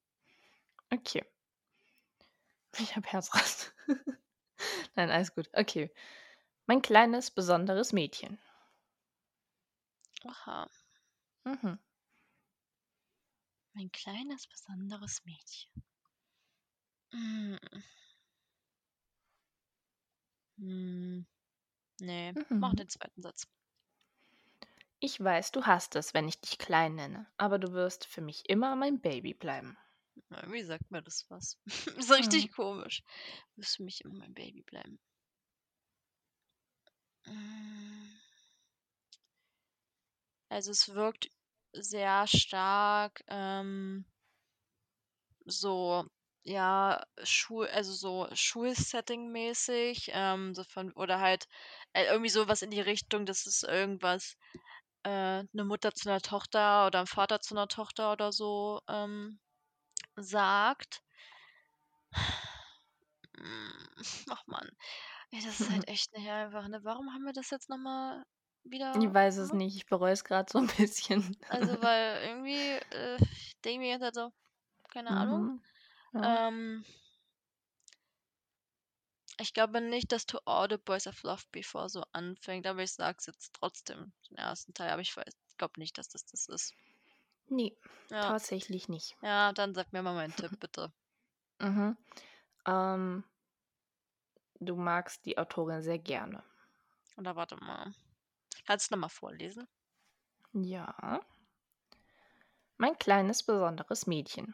Okay. 0.91 1.25
Ich 2.77 2.95
habe 2.95 3.07
Herzrasen. 3.07 3.71
Nein, 4.95 5.09
alles 5.09 5.33
gut. 5.33 5.49
Okay. 5.53 5.91
Mein 6.67 6.83
kleines, 6.83 7.31
besonderes 7.31 7.93
Mädchen. 7.93 8.39
Oha. 10.23 10.69
Mhm. 11.45 11.79
Mein 13.73 13.91
kleines, 13.91 14.45
besonderes 14.47 15.23
Mädchen. 15.25 15.83
Hm. 17.13 17.57
Hm. 20.57 21.25
Nee, 22.01 22.35
mach 22.59 22.73
Mhm. 22.73 22.75
den 22.75 22.89
zweiten 22.89 23.21
Satz. 23.21 23.47
Ich 24.99 25.23
weiß, 25.23 25.51
du 25.51 25.67
hast 25.67 25.95
es, 25.97 26.15
wenn 26.15 26.27
ich 26.27 26.41
dich 26.41 26.57
klein 26.57 26.95
nenne, 26.95 27.27
aber 27.37 27.59
du 27.59 27.73
wirst 27.73 28.07
für 28.07 28.21
mich 28.21 28.49
immer 28.49 28.75
mein 28.75 29.01
Baby 29.01 29.35
bleiben. 29.35 29.77
Irgendwie 30.31 30.63
sagt 30.63 30.91
mir 30.91 31.01
das 31.01 31.25
was. 31.29 31.57
ist 31.97 32.11
richtig 32.11 32.49
Mhm. 32.49 32.51
komisch. 32.51 33.03
Wirst 33.55 33.77
für 33.77 33.83
mich 33.83 34.01
immer 34.01 34.15
mein 34.15 34.33
Baby 34.33 34.63
bleiben. 34.63 34.99
Mm. 37.27 38.07
Also 40.47 40.71
es 40.71 40.87
wirkt 40.93 41.29
sehr 41.73 42.27
stark 42.27 43.25
ähm, 43.27 44.05
so, 45.45 46.05
ja, 46.43 47.03
Schul, 47.23 47.67
also 47.67 47.93
so 47.93 48.27
Schulsetting-mäßig, 48.33 50.09
ähm, 50.13 50.53
so 50.55 50.63
von, 50.63 50.91
oder 50.93 51.19
halt 51.19 51.45
äh, 51.93 52.05
irgendwie 52.05 52.29
sowas 52.29 52.61
in 52.61 52.71
die 52.71 52.81
Richtung, 52.81 53.25
dass 53.25 53.45
es 53.45 53.63
irgendwas, 53.63 54.35
äh, 55.03 55.09
eine 55.09 55.65
Mutter 55.65 55.93
zu 55.93 56.09
einer 56.09 56.21
Tochter 56.21 56.87
oder 56.87 57.01
ein 57.01 57.07
Vater 57.07 57.39
zu 57.41 57.55
einer 57.55 57.67
Tochter 57.69 58.11
oder 58.13 58.31
so 58.33 58.81
ähm, 58.89 59.39
sagt. 60.17 61.03
Ach 64.29 64.43
man, 64.47 64.69
das 65.31 65.45
ist 65.45 65.69
halt 65.69 65.87
echt 65.89 66.13
nicht 66.13 66.29
einfach, 66.29 66.67
ne? 66.67 66.83
Warum 66.83 67.13
haben 67.13 67.23
wir 67.25 67.33
das 67.33 67.49
jetzt 67.49 67.69
nochmal 67.69 68.23
Ich 68.95 69.03
wieder 69.03 69.13
weiß 69.13 69.37
es 69.37 69.53
nicht, 69.53 69.75
ich 69.75 69.85
bereue 69.85 70.13
es 70.13 70.23
gerade 70.23 70.51
so 70.51 70.59
ein 70.59 70.67
bisschen. 70.77 71.37
Also, 71.47 71.81
weil 71.81 72.21
irgendwie 72.27 72.77
äh, 72.95 73.17
denke 73.63 73.71
ich 73.71 73.77
mir 73.79 73.89
jetzt 73.89 74.01
halt 74.03 74.15
so, 74.15 74.31
keine 74.89 75.15
Ahnung. 75.15 75.51
Ja. 76.13 76.47
Ähm, 76.47 76.85
ich 79.39 79.53
glaube 79.53 79.81
nicht, 79.81 80.11
dass 80.11 80.25
To 80.25 80.39
All 80.45 80.67
the 80.69 80.77
Boys 80.77 81.07
I've 81.07 81.25
Loved 81.25 81.51
Before 81.51 81.89
so 81.89 82.03
anfängt, 82.11 82.67
aber 82.67 82.83
ich 82.83 82.93
sag's 82.93 83.25
jetzt 83.25 83.53
trotzdem, 83.53 84.13
den 84.29 84.37
ersten 84.37 84.73
Teil, 84.73 84.91
aber 84.91 85.01
ich 85.01 85.15
weiß, 85.15 85.25
ich 85.49 85.57
glaube 85.57 85.79
nicht, 85.79 85.97
dass 85.97 86.09
das 86.09 86.25
das 86.25 86.47
ist. 86.47 86.73
Nee, 87.47 87.75
Ja, 88.09 88.21
tatsächlich 88.21 88.89
nicht. 88.89 89.15
ja, 89.21 89.51
dann 89.53 89.73
sag 89.73 89.91
mir 89.93 90.01
mal 90.03 90.13
meinen 90.13 90.35
Tipp, 90.35 90.51
bitte. 90.59 90.91
Mhm. 91.59 91.97
Ähm, 92.67 93.23
du 94.59 94.75
magst 94.75 95.25
die 95.25 95.37
Autorin 95.37 95.81
sehr 95.81 95.99
gerne. 95.99 96.43
Oder 97.17 97.35
warte 97.35 97.55
mal. 97.57 97.91
Kannst 98.65 98.91
du 98.91 98.95
nochmal 98.95 99.09
vorlesen? 99.09 99.67
Ja. 100.53 101.21
Mein 102.77 102.97
kleines, 102.99 103.43
besonderes 103.43 104.05
Mädchen. 104.07 104.53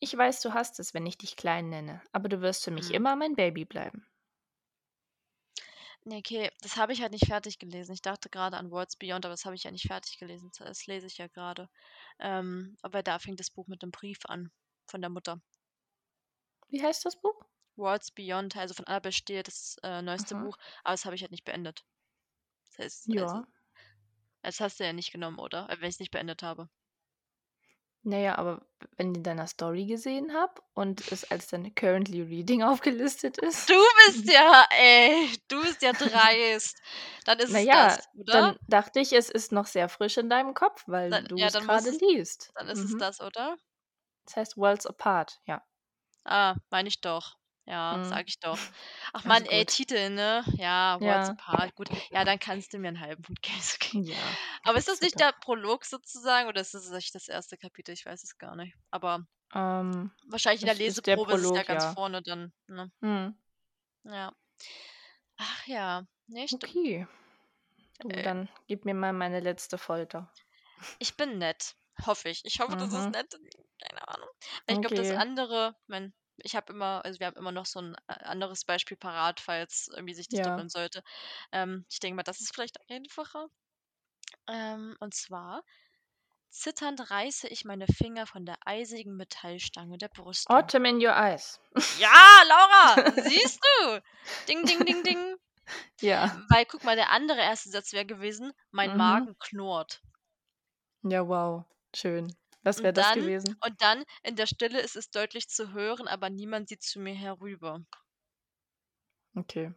Ich 0.00 0.16
weiß, 0.16 0.40
du 0.42 0.54
hast 0.54 0.80
es, 0.80 0.92
wenn 0.92 1.06
ich 1.06 1.18
dich 1.18 1.36
klein 1.36 1.68
nenne, 1.68 2.02
aber 2.10 2.28
du 2.28 2.40
wirst 2.40 2.64
für 2.64 2.72
mich 2.72 2.92
Hm. 2.92 2.94
immer 2.94 3.14
mein 3.14 3.36
Baby 3.36 3.64
bleiben. 3.64 4.08
Nee, 6.04 6.18
okay, 6.18 6.50
das 6.62 6.76
habe 6.76 6.92
ich 6.92 7.02
halt 7.02 7.12
nicht 7.12 7.26
fertig 7.26 7.58
gelesen. 7.60 7.92
Ich 7.92 8.02
dachte 8.02 8.28
gerade 8.30 8.56
an 8.56 8.70
Worlds 8.72 8.96
Beyond, 8.96 9.24
aber 9.24 9.32
das 9.34 9.44
habe 9.44 9.54
ich 9.56 9.62
ja 9.64 9.70
nicht 9.70 9.86
fertig 9.86 10.18
gelesen. 10.18 10.50
Das 10.58 10.86
lese 10.86 11.06
ich 11.06 11.18
ja 11.18 11.28
gerade. 11.28 11.68
Ähm, 12.18 12.76
aber 12.82 13.02
da 13.04 13.18
fängt 13.20 13.38
das 13.40 13.50
Buch 13.50 13.66
mit 13.68 13.82
einem 13.82 13.92
Brief 13.92 14.20
an 14.26 14.50
von 14.86 15.00
der 15.00 15.10
Mutter. 15.10 15.40
Wie 16.70 16.82
heißt 16.82 17.04
das 17.04 17.20
Buch? 17.20 17.44
Worlds 17.76 18.10
Beyond, 18.10 18.58
also 18.58 18.74
von 18.74 18.84
Annabelle 18.86 19.10
Steele, 19.12 19.42
das 19.42 19.76
äh, 19.82 20.02
neueste 20.02 20.34
Aha. 20.34 20.36
Buch, 20.36 20.58
aber 20.84 20.92
das 20.92 21.06
habe 21.06 21.14
ich 21.16 21.22
halt 21.22 21.30
nicht 21.30 21.44
beendet. 21.44 21.86
Das 22.66 22.78
heißt, 22.78 23.12
also, 23.18 23.36
Ja. 23.36 23.48
das 24.42 24.58
hast 24.58 24.80
du 24.80 24.84
ja 24.84 24.92
nicht 24.92 25.12
genommen, 25.12 25.38
oder? 25.38 25.70
Äh, 25.70 25.80
Wenn 25.80 25.88
ich 25.90 25.94
es 25.94 26.00
nicht 26.00 26.10
beendet 26.10 26.42
habe. 26.42 26.68
Naja, 28.04 28.36
aber 28.38 28.62
wenn 28.96 29.10
ich 29.12 29.16
in 29.18 29.22
deiner 29.24 29.46
Story 29.46 29.86
gesehen 29.86 30.32
habe 30.34 30.62
und 30.74 31.04
es 31.08 31.24
als 31.30 31.48
dein 31.48 31.74
Currently 31.74 32.22
Reading 32.22 32.62
aufgelistet 32.64 33.38
ist. 33.38 33.68
Du 33.68 33.74
bist 34.06 34.26
ja, 34.28 34.66
ey, 34.70 35.36
du 35.48 35.62
bist 35.62 35.82
ja 35.82 35.92
dreist. 35.92 36.80
Dann 37.24 37.38
ist 37.38 37.52
es 37.54 37.68
Naja, 37.70 37.70
das, 37.70 38.08
oder? 38.14 38.30
dann 38.30 38.58
dachte 38.68 39.00
ich, 39.00 39.12
es 39.14 39.30
ist 39.30 39.52
noch 39.52 39.66
sehr 39.66 39.88
frisch 39.88 40.18
in 40.18 40.28
deinem 40.28 40.52
Kopf, 40.54 40.84
weil 40.86 41.12
Dann, 41.12 41.26
du 41.26 41.36
ja, 41.36 41.46
es 41.46 41.50
dann 41.50 41.66
gerade 41.66 41.90
es, 41.90 42.00
liest. 42.00 42.52
dann 42.54 42.68
ist 42.68 42.84
es 42.84 42.96
Mhm. 42.96 42.98
das, 42.98 43.20
oder? 43.20 43.58
Das 44.26 44.36
heißt 44.36 44.56
Worlds 44.58 44.86
Apart, 44.86 45.40
ja. 45.46 45.60
Ah, 46.24 46.54
meine 46.70 46.88
ich 46.88 47.00
doch. 47.00 47.36
Ja, 47.68 47.98
Mhm. 47.98 48.04
sag 48.04 48.28
ich 48.28 48.38
doch. 48.40 48.58
Ach 49.12 49.24
Also 49.24 49.28
Mann, 49.28 49.44
ey. 49.46 49.66
Titel, 49.66 50.10
ne? 50.10 50.42
Ja, 50.56 50.98
Worlds 51.00 51.28
Ja. 51.28 51.32
Apart. 51.34 51.74
Gut. 51.74 51.88
Ja, 52.10 52.24
dann 52.24 52.38
kannst 52.38 52.72
du 52.72 52.78
mir 52.78 52.88
einen 52.88 53.00
halben 53.00 53.22
Punkt 53.22 53.42
geben. 53.42 53.60
Okay. 53.74 54.00
Ja, 54.12 54.16
Aber 54.64 54.78
ist 54.78 54.88
das 54.88 55.00
nicht 55.00 55.20
der 55.20 55.32
Prolog 55.32 55.84
sozusagen 55.84 56.48
oder 56.48 56.60
ist 56.62 56.72
das 56.74 56.90
echt 56.92 57.14
das 57.14 57.28
erste 57.28 57.58
Kapitel? 57.58 57.92
Ich 57.92 58.06
weiß 58.06 58.22
es 58.24 58.38
gar 58.38 58.56
nicht. 58.56 58.74
Aber 58.90 59.26
Ähm, 59.54 60.10
wahrscheinlich 60.28 60.62
in 60.62 60.66
der 60.66 60.74
es 60.74 60.80
ist 60.80 61.06
der 61.06 61.16
Leseprobe 61.16 61.32
ist 61.34 61.40
es 61.40 61.44
ja 61.44 61.50
Prolog, 61.50 61.68
ganz 61.68 61.84
ja. 61.84 61.94
vorne 61.94 62.22
dann, 62.22 62.52
ne? 62.68 62.90
Mhm. 63.00 63.34
Ja. 64.04 64.32
Ach 65.36 65.66
ja, 65.66 66.04
ne, 66.26 66.48
stimmt. 66.48 66.64
Okay. 66.64 67.06
Du, 68.00 68.08
Äh, 68.08 68.22
dann 68.22 68.48
gib 68.66 68.84
mir 68.84 68.94
mal 68.94 69.12
meine 69.12 69.40
letzte 69.40 69.76
Folter. 69.78 70.32
ich 70.98 71.16
bin 71.16 71.38
nett. 71.38 71.74
Hoffe 72.06 72.28
ich. 72.28 72.44
Ich 72.44 72.60
hoffe, 72.60 72.76
das 72.76 72.92
ist 72.92 73.06
Mhm. 73.06 73.10
nett. 73.10 73.38
Keine 73.82 74.08
Ahnung. 74.08 74.28
Ich 74.68 74.80
glaube, 74.80 74.94
das 74.94 75.08
Okay. 75.08 75.16
andere, 75.16 75.74
mein, 75.86 76.14
ich 76.42 76.56
habe 76.56 76.72
immer, 76.72 77.04
also 77.04 77.20
wir 77.20 77.26
haben 77.28 77.36
immer 77.36 77.52
noch 77.52 77.66
so 77.66 77.80
ein 77.80 77.94
äh, 78.08 78.12
anderes 78.24 78.64
Beispiel 78.64 78.96
parat, 78.96 79.40
falls 79.40 79.88
irgendwie 79.94 80.14
sich 80.14 80.28
das 80.28 80.40
Ja. 80.40 80.42
doppeln 80.42 80.68
sollte. 80.70 81.02
Ähm, 81.52 81.86
ich 81.90 82.00
denke 82.00 82.16
mal, 82.16 82.22
das 82.24 82.40
ist 82.40 82.54
vielleicht 82.54 82.78
einfacher. 82.90 83.48
Ähm, 84.48 84.96
und 84.98 85.14
zwar, 85.14 85.62
zitternd 86.50 87.10
reiße 87.10 87.48
ich 87.48 87.64
meine 87.64 87.86
Finger 87.88 88.26
von 88.26 88.46
der 88.46 88.58
eisigen 88.66 89.16
Metallstange 89.16 89.98
der 89.98 90.08
Brüstung. 90.08 90.72
Autumn 90.72 90.84
in 90.84 91.00
your 91.00 91.12
eyes. 91.14 91.58
Ja, 91.90 92.42
Laura, 92.48 93.12
siehst 93.14 93.60
du? 93.62 94.00
Ding, 94.48 94.64
ding, 94.66 94.84
ding, 94.86 95.02
ding. 95.02 95.36
Ja. 96.00 96.42
Weil 96.48 96.64
guck 96.66 96.84
mal, 96.84 96.96
der 96.96 97.10
andere 97.10 97.40
erste 97.40 97.70
Satz 97.70 97.92
wäre 97.92 98.06
gewesen: 98.06 98.52
„Mein 98.70 98.94
Mhm. 98.94 98.96
Magen 98.96 99.38
knurrt.“ 99.38 100.02
Ja, 101.02 101.22
wow, 101.26 101.64
schön. 101.92 102.36
Was 102.68 102.82
wäre 102.82 102.92
Und 102.92 102.94
das 102.94 103.12
dann 103.12 103.18
gewesen? 103.18 103.62
und 103.64 103.82
dann: 103.82 104.04
„In 104.22 104.36
der 104.36 104.46
Stille 104.46 104.80
ist 104.80 104.96
es 104.96 105.10
deutlich 105.10 105.48
zu 105.48 105.72
hören, 105.72 106.08
aber 106.08 106.30
niemand 106.30 106.68
sieht 106.68 106.82
zu 106.82 107.00
mir 107.00 107.14
herüber.“ 107.14 107.80
Okay. 109.36 109.70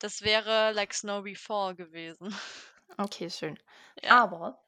Das 0.00 0.20
wäre 0.22 0.72
„Like 0.72 0.92
Snow 0.94 1.24
Fall“ 1.38 1.74
gewesen. 1.76 2.34
Okay, 2.98 3.28
schön. 3.30 3.58
Ja. 4.02 4.18
Aber 4.18 4.62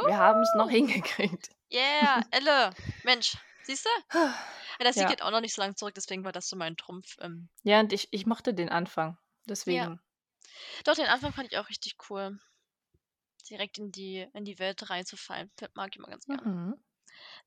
wir 0.00 0.18
haben's 0.18 0.54
noch 0.54 0.70
Woo! 0.70 0.70
hingekriegt. 0.70 1.50
Yeah, 1.72 2.22
Elle. 2.32 2.76
Mensch, 3.04 3.36
siehst 3.62 3.86
du? 3.86 3.90
Ja, 4.80 4.84
das 4.84 4.96
Ja. 4.96 5.06
geht 5.06 5.22
auch 5.22 5.30
noch 5.32 5.40
nicht 5.42 5.54
so 5.54 5.62
lang 5.62 5.76
zurück, 5.76 5.94
deswegen 5.94 6.24
war 6.24 6.32
das 6.32 6.48
so 6.48 6.56
mein 6.56 6.76
Trumpf, 6.76 7.16
ähm 7.20 7.48
Ja, 7.66 7.80
und 7.80 7.92
ich 7.94 8.08
ich 8.12 8.26
mochte 8.26 8.52
den 8.54 8.68
Anfang, 8.68 9.16
Ja. 9.66 9.88
deswegen. 9.88 10.00
Doch, 10.84 10.94
den 10.96 11.06
Anfang 11.06 11.32
fand 11.32 11.52
ich 11.52 11.58
auch 11.58 11.68
richtig 11.70 11.96
cool. 12.10 12.38
Direkt 13.50 13.76
in 13.78 13.92
die 13.92 14.26
in 14.32 14.44
die 14.46 14.58
Welt 14.58 14.88
reinzufallen, 14.90 15.50
das 15.56 15.70
mag 15.74 15.90
ich 15.92 15.96
immer 15.98 16.08
ganz 16.08 16.26
gerne. 16.28 16.46
Mhm. 16.46 16.83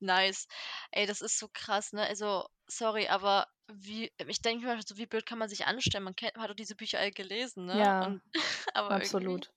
Nice. 0.00 0.46
Ey, 0.92 1.06
das 1.06 1.20
ist 1.20 1.38
so 1.38 1.48
krass, 1.52 1.92
ne? 1.92 2.06
Also, 2.06 2.46
sorry, 2.66 3.08
aber 3.08 3.46
wie 3.70 4.12
ich 4.26 4.40
denke 4.42 4.66
mir 4.66 4.80
so, 4.82 4.96
wie 4.96 5.06
blöd 5.06 5.26
kann 5.26 5.38
man 5.38 5.48
sich 5.48 5.66
anstellen? 5.66 6.04
Man 6.04 6.16
kennt 6.16 6.36
hat 6.36 6.50
doch 6.50 6.54
diese 6.54 6.74
Bücher 6.76 6.98
alle 7.00 7.10
gelesen, 7.12 7.66
ne? 7.66 7.76
Ja, 7.78 8.06
Und 8.06 8.22
absolut. 8.74 9.50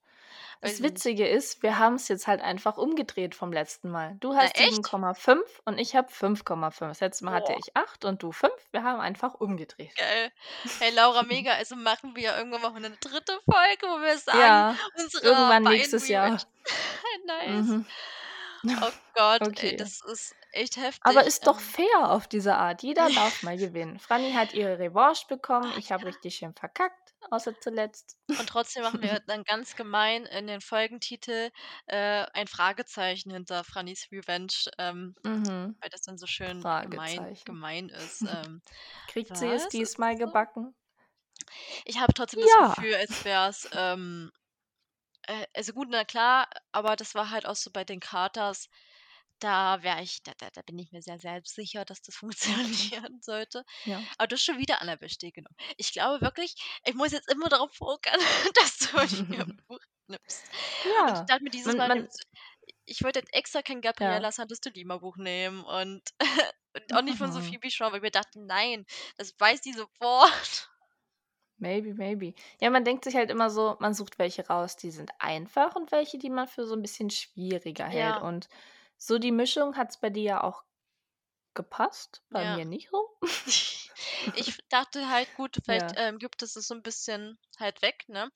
Das 0.60 0.74
ich 0.74 0.80
nicht. 0.80 0.94
Witzige 0.94 1.28
ist, 1.28 1.62
wir 1.62 1.78
haben's 1.78 2.08
jetzt 2.08 2.26
halt 2.26 2.40
einfach 2.42 2.76
umgedreht 2.78 3.34
vom 3.34 3.52
letzten 3.52 3.90
Mal. 3.90 4.16
Du 4.20 4.34
hast 4.34 4.56
echt? 4.58 4.72
7,5 4.72 5.60
und 5.64 5.78
ich 5.78 5.96
habe 5.96 6.10
5,5. 6.12 6.90
Das 6.90 7.00
letzte 7.00 7.24
Mal 7.24 7.32
hatte 7.34 7.52
Boah. 7.52 7.58
ich 7.58 7.76
8 7.76 8.04
und 8.04 8.22
du 8.22 8.32
5. 8.32 8.52
Wir 8.70 8.84
haben 8.84 9.00
einfach 9.00 9.34
umgedreht. 9.34 9.94
Geil. 9.96 10.32
Hey, 10.78 10.90
Laura, 10.94 11.22
mega. 11.22 11.52
Also, 11.54 11.76
machen 11.76 12.16
wir 12.16 12.36
irgendwann 12.36 12.62
mal 12.62 12.80
'ne 12.80 12.96
3. 13.00 13.40
Folge, 13.44 13.86
wo 13.86 14.00
wir 14.00 14.18
sagen, 14.18 14.38
Ja, 14.38 14.76
unsere 14.98 15.24
irgendwann 15.24 15.62
nächstes 15.64 16.08
Jahr. 16.08 16.38
Nice. 17.26 17.66
Mhm. 17.68 17.86
Oh 18.82 18.92
Gott, 19.14 19.48
ey, 19.54 19.72
Okay. 19.72 19.76
das 19.76 20.00
ist 20.02 20.34
echt 20.52 20.76
Aber 21.00 21.24
heftig, 21.24 21.26
ist 21.26 21.46
doch 21.46 21.60
ähm 21.60 21.60
fair 21.60 22.10
auf 22.10 22.26
diese 22.28 22.56
Art. 22.56 22.82
Jeder 22.82 23.08
darf 23.10 23.42
mal 23.42 23.58
gewinnen. 23.58 23.98
Franny 24.00 24.32
hat 24.32 24.52
ihre 24.52 24.78
Revanche 24.80 25.26
bekommen. 25.28 25.72
Oh, 25.74 25.76
Ich 25.76 25.92
habe 25.92 26.06
ja. 26.06 26.06
richtig 26.06 26.34
schön 26.36 26.54
verkackt, 26.54 27.14
außer 27.30 27.58
zuletzt. 27.60 28.18
Und 28.36 28.48
trotzdem 28.48 28.82
machen 28.82 29.02
wir 29.02 29.20
dann 29.26 29.44
ganz 29.44 29.74
gemein 29.74 30.24
in 30.26 30.46
den 30.46 30.60
Folgentitel, 30.60 31.50
äh, 31.86 32.26
ein 32.32 32.46
Fragezeichen 32.46 33.30
hinter 33.30 33.64
Frannys 33.64 34.08
Revenge, 34.10 34.52
ähm, 34.78 35.14
Mhm. 35.24 35.74
weil 35.80 35.90
das 35.90 36.02
dann 36.02 36.18
so 36.18 36.26
schön 36.26 36.68
gemein 36.80 37.30
gemein 37.44 37.88
ist. 37.90 38.24
Ähm, 38.28 38.62
Kriegt 39.06 39.36
sie 39.36 39.48
es 39.52 39.68
diesmal 39.68 40.16
gebacken? 40.16 40.74
Ich 41.84 41.98
habe 41.98 42.12
trotzdem 42.14 42.40
das 42.40 42.56
Ja. 42.56 42.74
Gefühl, 42.74 42.94
als 42.94 43.24
wär's, 43.24 43.68
ähm 43.72 44.30
äh, 45.28 45.46
also 45.54 45.72
gut, 45.72 45.88
na 45.90 46.04
klar, 46.04 46.48
aber 46.72 46.96
das 46.96 47.14
war 47.14 47.30
halt 47.30 47.46
auch 47.46 47.56
so 47.56 47.70
bei 47.70 47.84
den 47.84 48.00
Katers, 48.00 48.68
da 49.40 49.82
wäre 49.82 50.02
ich 50.02 50.22
da 50.22 50.32
da 50.38 50.50
da 50.50 50.62
bin 50.62 50.78
ich 50.78 50.92
mir 50.92 51.02
sehr 51.02 51.18
selbstsicher, 51.18 51.84
dass 51.84 52.02
das 52.02 52.14
funktionieren 52.16 53.20
sollte. 53.22 53.64
Ja. 53.84 54.06
Aber 54.18 54.28
du 54.28 54.36
hast 54.36 54.44
schon 54.44 54.58
wieder 54.58 54.82
Annabelle 54.82 55.10
Stegemann. 55.10 55.54
Ich 55.78 55.92
glaube 55.92 56.22
wirklich, 56.22 56.56
ich 56.86 56.94
muss 56.94 57.12
jetzt 57.12 57.30
immer 57.32 57.48
darauf 57.48 57.72
pokern, 57.78 58.20
dass 58.56 58.78
du 58.78 58.98
ihr 59.30 59.46
Buch 59.68 59.80
nimmst. 60.08 60.48
Und 61.06 61.10
ich 61.12 61.24
Ja, 61.24 61.26
dachte 61.26 61.44
mir 61.44 61.50
dieses 61.50 61.76
man 61.76 61.78
Mal 61.78 61.88
man 61.88 62.08
ich 62.86 63.02
wollte 63.04 63.20
jetzt 63.20 63.34
extra 63.34 63.62
kein 63.62 63.80
Ja. 63.98 64.22
Gabriella 64.22 64.32
Santos 64.32 64.60
de 64.60 64.72
Lima 64.72 64.98
Buch 64.98 65.16
nehmen 65.16 65.64
und 65.64 66.02
und 66.74 66.94
auch 66.94 67.02
nicht 67.02 67.18
von 67.18 67.30
Mhm. 67.30 67.32
Sophie 67.32 67.58
Bichon, 67.58 67.88
weil 67.92 67.98
ich 67.98 68.02
mir 68.02 68.10
dachte: 68.12 68.40
„Nein, 68.44 68.86
das 69.16 69.34
weiß 69.38 69.60
die 69.62 69.72
sofort.“ 69.74 70.71
Maybe, 71.62 71.94
maybe. 71.94 72.34
Ja, 72.60 72.70
man 72.70 72.84
denkt 72.84 73.04
sich 73.04 73.14
halt 73.14 73.30
immer 73.30 73.48
so, 73.48 73.76
man 73.78 73.94
sucht 73.94 74.18
welche 74.18 74.44
raus, 74.48 74.74
die 74.76 74.90
sind 74.90 75.12
einfach 75.20 75.76
und 75.76 75.92
welche, 75.92 76.18
die 76.18 76.28
man 76.28 76.48
für 76.48 76.66
so 76.66 76.74
'n 76.74 76.82
bisschen 76.82 77.08
schwieriger 77.08 77.84
hält. 77.86 78.16
Ja. 78.16 78.20
Und 78.20 78.48
so 78.98 79.20
die 79.20 79.30
Mischung 79.30 79.76
hat's 79.76 79.96
bei 80.00 80.10
dir 80.10 80.22
ja 80.24 80.42
auch 80.42 80.64
gepasst, 81.54 82.22
bei 82.30 82.44
Ja. 82.44 82.46
mir 82.46 82.64
nicht 82.64 82.90
so. 82.90 83.18
Ich 84.34 84.56
dachte 84.70 85.08
halt, 85.10 85.34
gut, 85.34 85.58
vielleicht, 85.64 85.92
Ja. 85.92 85.96
ähm, 85.96 86.18
gibt 86.18 86.42
es 86.42 86.54
das 86.54 86.66
so 86.66 86.74
'n 86.74 86.82
bisschen 86.82 87.38
halt 87.58 87.82
weg, 87.82 88.04
ne? 88.08 88.30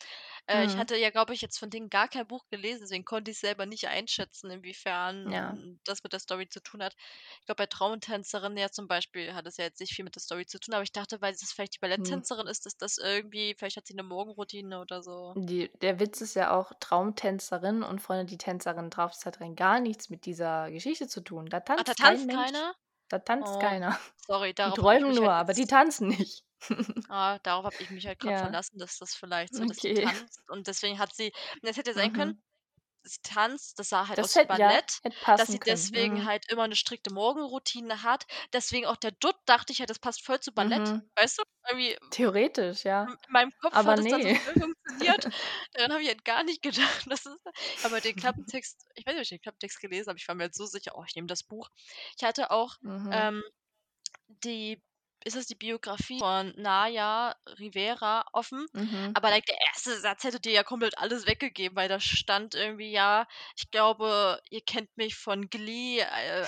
Äh, 0.46 0.64
ich 0.66 0.76
Mhm. 0.76 0.78
hatte 0.78 0.96
ja, 0.96 1.10
glaube 1.10 1.34
ich, 1.34 1.40
jetzt 1.40 1.58
von 1.58 1.70
denen 1.70 1.88
gar 1.90 2.08
kein 2.08 2.26
Buch 2.26 2.44
gelesen, 2.50 2.82
deswegen 2.82 3.04
konnte 3.06 3.30
ich's 3.30 3.40
selber 3.40 3.66
nicht 3.66 3.88
einschätzen, 3.88 4.50
inwiefern 4.50 5.26
Ja. 5.26 5.58
das 5.84 6.02
mit 6.04 6.12
der 6.12 6.20
Story 6.20 6.48
zu 6.48 6.60
tun 6.62 6.82
hat. 6.82 6.94
Ich 7.40 7.46
glaube, 7.46 7.58
bei 7.62 7.66
Traumtänzerin 7.66 8.56
ja 8.58 8.70
zum 8.70 8.88
Beispiel 8.88 9.34
hat 9.34 9.46
es 9.46 9.56
ja 9.58 9.64
jetzt 9.64 9.80
nicht 9.80 9.94
viel 9.94 10.04
mit 10.04 10.14
der 10.16 10.22
Story 10.22 10.46
zu 10.46 10.58
tun, 10.60 10.74
aber 10.74 10.82
ich 10.84 10.92
dachte, 10.92 11.20
weil 11.22 11.32
das 11.32 11.52
vielleicht 11.52 11.76
die 11.76 11.80
Hm. 11.96 12.20
Balletttänzerin 12.20 12.46
ist, 12.46 12.66
dass 12.66 12.76
das 12.76 12.98
irgendwie 12.98 13.54
vielleicht 13.58 13.76
hat 13.78 13.86
sie 13.86 13.94
'ne 13.94 14.02
Morgenroutine 14.02 14.80
oder 14.80 15.02
so. 15.02 15.36
Die 15.38 15.70
der 15.82 16.00
Witz 16.00 16.22
ist 16.22 16.34
ja 16.34 16.56
auch 16.58 16.72
Traumtänzerin 16.80 17.82
und 17.82 18.00
Freunde, 18.00 18.24
die 18.24 18.38
Tänzerin 18.38 18.88
drauf. 18.88 19.10
Das 19.12 19.26
hat 19.26 19.40
rein 19.42 19.54
gar 19.54 19.80
nichts 19.80 20.08
mit 20.08 20.24
dieser 20.24 20.70
Geschichte 20.70 21.08
zu 21.08 21.20
tun. 21.20 21.46
Da 21.46 21.60
Ah, 21.78 21.82
da 21.84 21.92
tanzt 21.94 22.26
kein 22.26 22.26
tanzt 22.26 22.28
keiner? 22.30 22.76
Da 23.10 23.18
tanzt 23.20 23.58
Oh, 23.60 23.60
keiner. 23.60 23.98
sorry, 24.16 24.52
Die 24.64 24.72
darauf 24.72 24.80
ich 24.82 24.90
träumen 24.90 25.14
nur, 25.14 25.32
halt 25.32 25.32
aber 25.32 25.52
die 25.54 25.66
tanzen 25.66 26.08
nicht. 26.08 26.44
Ah, 27.08 27.38
darauf 27.44 27.64
habe 27.64 27.76
ich 27.78 27.90
mich 27.90 28.06
halt 28.06 28.18
grad 28.18 28.36
Ja. 28.36 28.40
verlassen, 28.40 28.78
dass 28.78 28.98
das 28.98 29.14
vielleicht 29.14 29.54
so 29.54 29.64
dass 29.64 29.78
sie 29.80 29.90
Okay. 29.90 30.04
tanzt 30.04 30.40
und 30.48 30.66
deswegen 30.66 30.98
hat 30.98 31.14
sie 31.14 31.32
es 31.62 31.76
hätte 31.76 31.94
sein 31.94 32.12
können, 32.12 32.32
Mhm. 32.32 32.42
Sie 33.06 33.20
tanzt, 33.22 33.78
das 33.78 33.88
sah 33.90 34.08
halt 34.08 34.20
Das 34.20 34.34
aus 34.34 34.36
hätte 34.36 34.56
ja, 34.56 34.72
Ballett, 34.72 35.00
hätte 35.02 35.16
dass 35.36 35.50
sie 35.50 35.58
können. 35.58 35.60
deswegen 35.60 36.24
Mhm. 36.24 36.26
halt 36.26 36.50
immer 36.50 36.68
'ne 36.68 36.76
strikte 36.76 37.12
Morgenroutine 37.12 38.02
hat. 38.02 38.26
Deswegen 38.52 38.86
auch 38.86 38.96
der 38.96 39.12
Dutt 39.12 39.36
dachte 39.46 39.72
ich 39.72 39.80
halt, 39.80 39.90
das 39.90 39.98
passt 40.00 40.24
voll 40.24 40.40
zu 40.40 40.52
Ballett, 40.52 40.94
Mhm. 40.94 41.10
weißt 41.16 41.38
du? 41.38 41.42
Irgendwie 41.70 41.96
Theoretisch, 42.10 42.84
ja. 42.84 43.08
in 43.08 43.12
in 43.26 43.32
meinem 43.32 43.52
Kopf 43.62 43.74
Aber 43.74 43.96
hat 43.96 44.00
es 44.00 44.08
dann 44.08 44.22
so 44.44 44.52
funktioniert. 44.58 45.28
Daran 45.72 45.92
habe 45.92 46.02
ich 46.02 46.08
halt 46.08 46.24
gar 46.24 46.44
nicht 46.44 46.62
gedacht. 46.62 47.06
Das 47.10 47.26
ist 47.26 47.40
aber 47.82 48.00
den 48.00 48.16
Klappentext 48.16 48.86
ich 48.94 49.06
weiß 49.06 49.14
nicht, 49.14 49.20
ob 49.20 49.24
ich 49.24 49.28
den 49.30 49.40
Klappentext 49.42 49.80
gelesen 49.80 50.08
habe. 50.10 50.18
Ich 50.18 50.28
war 50.28 50.34
mir 50.34 50.44
jetzt 50.44 50.58
so 50.58 50.66
sicher: 50.66 50.92
„Oh, 50.96 51.04
ich 51.06 51.14
nehme 51.16 51.28
das 51.28 51.42
Buch.“ 51.44 51.70
Ich 52.18 52.24
hatte 52.24 52.50
auch, 52.50 52.76
Mhm. 52.82 53.26
ähm, 53.32 53.42
die 54.28 54.82
ist 55.26 55.36
es 55.36 55.46
die 55.46 55.54
Biografie 55.56 56.18
von 56.20 56.52
Naya 56.56 57.34
Rivera 57.58 58.24
offen, 58.32 58.66
Mhm. 58.74 59.14
aber 59.14 59.30
like 59.30 59.46
der 59.46 59.58
erste 59.68 59.98
Satz 60.00 60.24
hätte 60.24 60.40
dir 60.40 60.52
ja 60.52 60.62
komplett 60.64 60.98
alles 60.98 61.26
weggegeben, 61.26 61.76
weil 61.76 61.88
da 61.88 62.00
stand 62.00 62.54
irgendwie: 62.54 62.90
„Ja, 62.92 63.26
ich 63.56 63.70
glaube, 63.70 64.40
ihr 64.50 64.60
kennt 64.62 64.96
mich 64.96 65.16
von 65.16 65.48
Glee, 65.50 66.00
äh, 66.00 66.04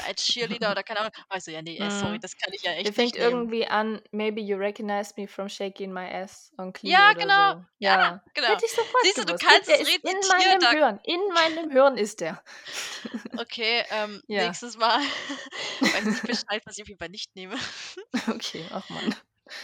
als 0.07 0.23
Cheerleader“ 0.23 0.71
oder 0.73 0.83
keine 0.85 1.01
Ahnung. 1.01 1.13
War 1.29 1.39
ich 1.39 1.45
so: 1.45 1.51
„Ja, 1.51 1.63
ne, 1.63 1.79
äh, 1.79 1.91
sorry, 1.91 2.19
Mhm. 2.19 2.23
das 2.23 2.37
kann 2.37 2.53
ich 2.55 2.63
ja 2.63 2.73
Der 2.85 2.93
echt 2.93 2.95
fängt 2.95 3.17
nicht 3.17 3.19
nehmen.“ 3.19 3.47
irgendwie 3.47 3.67
an: 3.67 4.03
„Maybe 4.13 4.41
you 4.41 4.57
recognize 4.59 5.15
me 5.17 5.29
from 5.29 5.49
shaking 5.49 5.93
my 5.93 6.07
ass 6.11 6.53
on 6.59 6.73
Glee“ 6.73 7.03
Ja, 7.03 7.13
oder 7.13 7.19
genau. 7.19 7.33
so. 7.33 7.65
Ja, 7.79 7.97
Ja, 7.97 8.23
genau. 8.35 8.49
hätte 8.49 8.67
ich 8.67 8.73
sofort 8.75 9.03
Siehst 9.03 9.19
du, 9.19 9.25
du 9.25 9.35
kannst 9.35 9.69
Der 9.69 9.81
es 9.81 9.89
ist 9.89 10.01
in 10.03 10.27
meinem 10.29 10.69
da 10.69 10.69
Hirn. 10.69 11.01
In 11.05 11.21
meinem 11.35 11.71
Hirn 11.71 11.97
ist 11.97 12.21
der. 12.21 12.43
Okay, 13.37 13.85
ähm, 13.91 14.21
Ja. 14.29 14.57
nächstes 14.57 14.77
Mal 14.77 14.99
weiß 15.93 16.09
ich 16.11 16.25
Bescheid, 16.25 16.61
was 16.67 16.77
ich 16.77 16.83
auf 16.83 16.89
jeden 16.89 16.99
Fall 16.99 17.09
nicht 17.09 17.35
nehme. 17.37 17.57
Okay, 18.29 18.68
ach 18.71 18.89
Mann. 18.89 19.15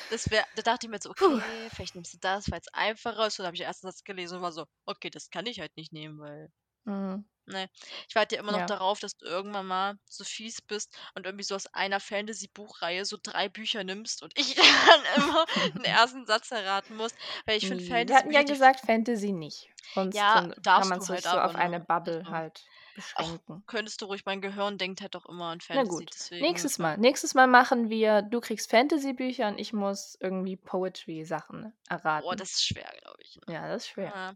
Das 0.08 0.30
wäre 0.30 0.46
da 0.54 0.62
dachte 0.62 0.86
ich 0.86 0.90
mir 0.90 0.98
so: 0.98 1.10
Puh. 1.16 1.40
„Okay, 1.40 1.68
vielleicht 1.70 1.94
nimmst 1.94 2.14
du 2.14 2.18
das, 2.18 2.50
weil's 2.50 2.68
einfacher 2.72 3.26
ist.“ 3.26 3.38
Und 3.38 3.42
dann 3.42 3.48
habe 3.48 3.56
ich 3.56 3.60
den 3.60 3.66
ersten 3.66 3.86
Satz 3.86 4.02
gelesen 4.02 4.36
und 4.38 4.42
war 4.42 4.52
so: 4.52 4.64
„Okay, 4.86 5.10
das 5.10 5.28
kann 5.30 5.44
ich 5.46 5.60
halt 5.60 5.76
nicht 5.76 5.92
nehmen, 5.92 6.18
weil“ 6.20 6.50
Mhm. 6.86 7.24
Ne? 7.46 7.68
Ich 8.08 8.14
warte 8.14 8.36
ja 8.36 8.40
immer 8.42 8.52
noch 8.52 8.62
Ja. 8.62 8.66
darauf, 8.66 9.00
dass 9.00 9.16
du 9.16 9.26
irgendwann 9.26 9.66
mal 9.66 9.94
so 10.08 10.24
fies 10.24 10.62
bist 10.62 10.96
und 11.14 11.26
irgendwie 11.26 11.44
so 11.44 11.54
aus 11.54 11.66
einer 11.74 12.00
Fantasy-Buchreihe 12.00 13.04
so 13.04 13.16
3 13.22 13.48
Bücher 13.48 13.84
nimmst 13.84 14.22
und 14.22 14.32
ich 14.38 14.54
dann 14.56 15.04
immer 15.16 15.44
den 15.76 15.84
ersten 15.84 16.26
Satz 16.26 16.50
erraten 16.50 16.96
muss, 16.96 17.12
weil 17.46 17.58
ich 17.58 17.66
finde 17.68 17.84
Ne, 17.88 18.06
wir 18.08 18.16
hatten 18.16 18.30
ja 18.30 18.42
gesagt 18.44 18.80
Fantasy 18.80 19.32
nicht. 19.32 19.68
Sonst 19.90 20.24
Ja, 20.26 20.46
kann 20.72 20.86
darfst 20.86 20.88
man's 20.88 21.06
du 21.06 21.06
sich 21.06 21.24
halt 21.24 21.26
so 21.26 21.40
auf 21.40 21.56
eine 21.56 21.80
ne? 21.80 21.80
Bubble 21.80 22.28
Also, 22.28 22.30
halt 22.30 22.70
ach, 23.14 23.34
beschränken. 23.34 23.64
könntest 23.66 24.02
du 24.02 24.06
ruhig 24.06 24.24
mein 24.26 24.40
Gehirn 24.42 24.78
denkt 24.78 25.00
halt 25.02 25.14
doch 25.14 25.26
immer 25.26 25.46
an 25.50 25.60
Na 25.72 25.82
Fantasy, 25.82 25.84
gut, 25.84 26.10
deswegen, 26.12 26.38
nächstes 26.38 26.78
Mal. 26.78 26.96
Nächstes 26.96 27.34
Mal 27.34 27.46
machen 27.46 27.90
wir 27.90 28.22
du 28.22 28.40
kriegst 28.40 28.70
Fantasy-Bücher 28.70 29.46
und 29.48 29.58
ich 29.58 29.74
muss 29.74 30.16
irgendwie 30.20 30.56
Poetry-Sachen 30.56 31.74
Boah, 32.16 32.36
erraten. 32.36 32.36
das 32.36 32.52
ist 32.52 32.66
schwer, 32.66 32.92
glaube 33.00 33.22
ich, 33.22 33.36
ne? 33.36 33.46
Ja, 33.48 33.68
das 33.68 33.84
ist 33.84 33.88
schwer. 33.88 34.14
Ja. 34.14 34.34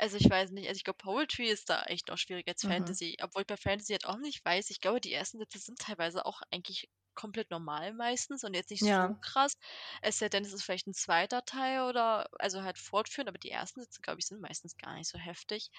Also, 0.00 0.16
ich 0.16 0.30
weiß 0.30 0.50
nicht. 0.52 0.66
Also, 0.68 0.78
ich 0.78 0.84
glaube, 0.84 0.96
Poetry 0.98 1.46
ist 1.48 1.68
da 1.68 1.82
echt 1.84 2.08
noch 2.08 2.16
schwieriger 2.18 2.52
als 2.52 2.64
Mhm. 2.64 2.96
Fantasy, 3.04 3.16
obwohl 3.22 3.42
ich 3.42 3.46
bei 3.46 3.56
Fantasy 3.58 3.92
halt 3.92 4.06
auch 4.06 4.16
nicht 4.16 4.42
weiß 4.44 4.70
ich 4.70 4.80
glaube, 4.80 5.00
die 5.00 5.12
ersten 5.12 5.38
Sätze 5.38 5.58
sind 5.58 5.78
teilweise 5.78 6.24
auch 6.24 6.40
eigentlich 6.50 6.88
komplett 7.14 7.50
normal 7.50 7.92
meistens 7.92 8.42
und 8.44 8.54
jetzt 8.54 8.70
nicht 8.70 8.86
so 8.86 9.10
Ja. 9.10 9.20
krass. 9.20 9.52
Es 10.00 10.18
sei 10.18 10.28
denn, 10.30 10.44
es 10.44 10.54
ist 10.54 10.62
vielleicht 10.64 10.86
'n 10.86 10.94
2. 10.94 11.44
Teil 11.44 11.82
oder 11.82 12.28
also, 12.38 12.62
halt 12.62 12.78
fortführend, 12.78 13.28
aber 13.28 13.38
die 13.38 13.50
ersten 13.50 13.82
Sätze, 13.82 14.00
glaube 14.00 14.20
ich, 14.20 14.26
sind 14.26 14.40
meistens 14.40 14.76
gar 14.78 14.94
nicht 14.94 15.08
so 15.10 15.18
heftig. 15.18 15.70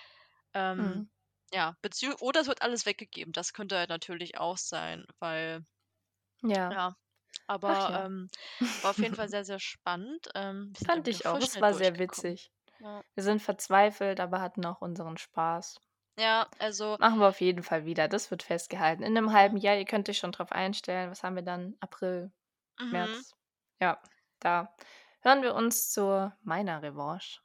Ähm, 0.53 1.01
Mhm. 1.01 1.09
ja, 1.53 1.75
oder 2.21 2.41
es 2.41 2.47
wird 2.47 2.61
alles 2.61 2.85
weggegeben. 2.85 3.33
Das 3.33 3.53
könnte 3.53 3.77
halt 3.77 3.89
natürlich 3.89 4.37
auch 4.37 4.57
sein, 4.57 5.05
weil 5.19 5.65
Ja. 6.43 6.71
ja, 6.71 6.95
aber, 7.47 7.91
ja. 7.91 8.05
ähm, 8.05 8.29
war 8.81 8.91
auf 8.91 9.01
jeden 9.01 9.15
Fall 9.15 9.29
sehr, 9.29 9.45
sehr 9.45 9.59
spannend. 9.59 10.29
Ähm, 10.35 10.73
Fand 10.85 11.07
ich 11.07 11.25
auch. 11.25 11.39
Es 11.41 11.59
war 11.61 11.73
sehr 11.73 11.97
witzig. 11.97 12.51
Ja. 12.81 13.03
Wir 13.15 13.23
sind 13.23 13.41
verzweifelt, 13.41 14.19
aber 14.19 14.41
hatten 14.41 14.65
auch 14.65 14.81
unseren 14.81 15.17
Spaß. 15.17 15.79
Ja, 16.17 16.49
also 16.59 16.97
Machen 16.99 17.19
wir 17.19 17.27
auf 17.29 17.41
jeden 17.41 17.63
Fall 17.63 17.85
wieder. 17.85 18.07
Das 18.07 18.31
wird 18.31 18.43
festgehalten. 18.43 19.03
In 19.03 19.13
'nem 19.13 19.31
Ja. 19.33 19.33
halben 19.33 19.57
Jahr, 19.57 19.75
ihr 19.77 19.85
könnt 19.85 20.07
euch 20.09 20.17
schon 20.19 20.31
drauf 20.31 20.51
einstellen. 20.51 21.09
Was 21.09 21.23
haben 21.23 21.35
wir 21.35 21.41
dann? 21.43 21.75
April, 21.79 22.31
Mhm. 22.79 23.23
März? 23.23 23.35
Ja, 23.81 24.01
da 24.39 24.75
hören 25.21 25.43
wir 25.43 25.55
uns 25.55 25.91
zu 25.91 26.33
meiner 26.43 26.81
Revanche 26.83 27.41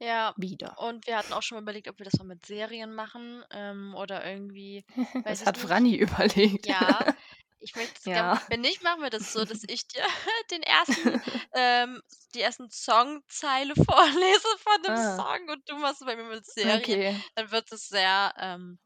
Ja, 0.00 0.34
wieder. 0.36 0.76
und 0.76 1.06
wir 1.06 1.16
hatten 1.16 1.32
auch 1.32 1.42
schon 1.42 1.56
mal 1.56 1.62
überlegt, 1.62 1.88
ob 1.88 1.98
wir 1.98 2.04
das 2.04 2.18
mal 2.18 2.24
mit 2.24 2.44
Serien 2.44 2.94
machen, 2.94 3.42
ähm, 3.50 3.94
oder 3.94 4.26
irgendwie, 4.30 4.84
Das 5.26 5.46
hat 5.46 5.56
nicht. 5.56 5.58
Franni 5.58 5.96
überlegt. 5.96 6.66
Ja, 6.66 7.06
ich 7.66 7.74
möchte 7.76 8.00
Ja. 8.04 8.40
wenn 8.48 8.60
nicht, 8.60 8.82
machen 8.82 9.02
wir 9.02 9.10
das 9.10 9.32
so, 9.32 9.44
dass 9.44 9.62
ich 9.68 9.86
dir 9.88 10.04
den 10.52 10.62
ersten 10.62 11.18
ähm, 11.54 12.00
die 12.34 12.40
ersten 12.42 12.70
Songzeile 12.70 13.74
vorlese 13.76 14.48
von 14.58 14.82
dem 14.84 14.96
Ah. 14.96 14.96
Song 14.96 15.48
und 15.50 15.68
du 15.68 15.76
machst 15.76 16.00
bei 16.06 16.16
mir 16.16 16.24
mit 16.24 16.46
Serien. 16.46 17.00
Okay. 17.00 17.24
Dann 17.34 17.50
wird 17.50 17.72
es 17.72 17.88
sehr, 17.88 18.32
ähm, 18.38 18.78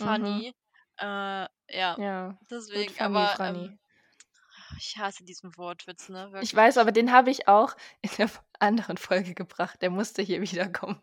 Mhm. 0.00 0.44
funny. 0.44 0.52
Äh, 0.98 1.46
ja, 1.70 1.98
Ja, 1.98 2.38
deswegen, 2.50 2.98
funny, 2.98 2.98
aber, 3.00 3.36
Franni. 3.36 3.72
ähm, 3.72 3.80
ich 4.78 4.96
hasse 4.98 5.24
diesen 5.24 5.56
Wortwitz, 5.56 6.08
ne, 6.08 6.30
Ich 6.38 6.54
wirklich. 6.54 6.54
weiß, 6.54 6.78
aber 6.78 6.92
den 6.92 7.10
habe 7.12 7.30
ich 7.30 7.48
auch 7.48 7.74
in 8.02 8.10
der 8.18 8.30
anderen 8.60 8.98
Folge 8.98 9.34
gebracht. 9.34 9.82
Der 9.82 9.90
musste 9.90 10.22
hier 10.22 10.40
wiederkommen. 10.42 11.02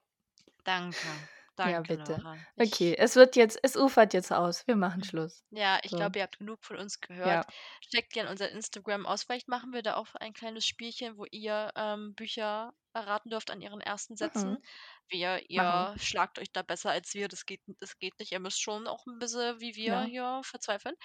Danke, 0.63 1.29
Ja, 1.63 1.81
danke, 1.81 1.83
bitte. 1.83 2.21
Laura. 2.21 2.45
Okay, 2.57 2.95
es 2.97 3.15
wird 3.15 3.35
jetzt 3.35 3.59
es 3.63 3.75
ufert 3.77 4.13
jetzt 4.13 4.31
aus. 4.31 4.65
Wir 4.67 4.75
machen 4.75 5.01
Mhm. 5.01 5.03
Schluss. 5.03 5.43
Ja, 5.51 5.79
ich 5.83 5.91
So. 5.91 5.97
glaube, 5.97 6.19
ihr 6.19 6.23
habt 6.23 6.39
genug 6.39 6.63
von 6.63 6.77
uns 6.77 6.99
gehört. 7.01 7.45
Ja. 7.45 7.45
Checkt 7.91 8.13
gerne 8.13 8.29
unser 8.29 8.49
Instagram 8.51 9.05
aus. 9.05 9.23
Vielleicht 9.23 9.47
machen 9.49 9.73
wir 9.73 9.81
da 9.83 9.95
auch 9.95 10.07
ein 10.15 10.33
kleines 10.33 10.65
Spielchen, 10.65 11.17
wo 11.17 11.25
ihr, 11.29 11.71
ähm, 11.75 12.15
Bücher 12.15 12.73
erraten 12.93 13.29
dürft 13.29 13.51
an 13.51 13.61
ihren 13.61 13.81
ersten 13.81 14.15
Sätzen. 14.17 14.51
Mhm. 14.51 14.63
Wir 15.09 15.41
Machen 15.51 15.93
ihr 15.95 15.95
schlagt 15.97 16.39
euch 16.39 16.51
da 16.53 16.61
besser 16.61 16.91
als 16.91 17.13
wir. 17.13 17.27
Das 17.27 17.45
geht 17.45 17.61
das 17.79 17.97
geht 17.99 18.17
nicht. 18.19 18.31
Ihr 18.31 18.39
müsst 18.39 18.61
schon 18.61 18.87
auch 18.87 19.05
'n 19.07 19.19
bisschen 19.19 19.59
wie 19.59 19.75
wir 19.75 19.85
Ja. 19.85 20.03
hier 20.03 20.41
verzweifeln. 20.43 20.95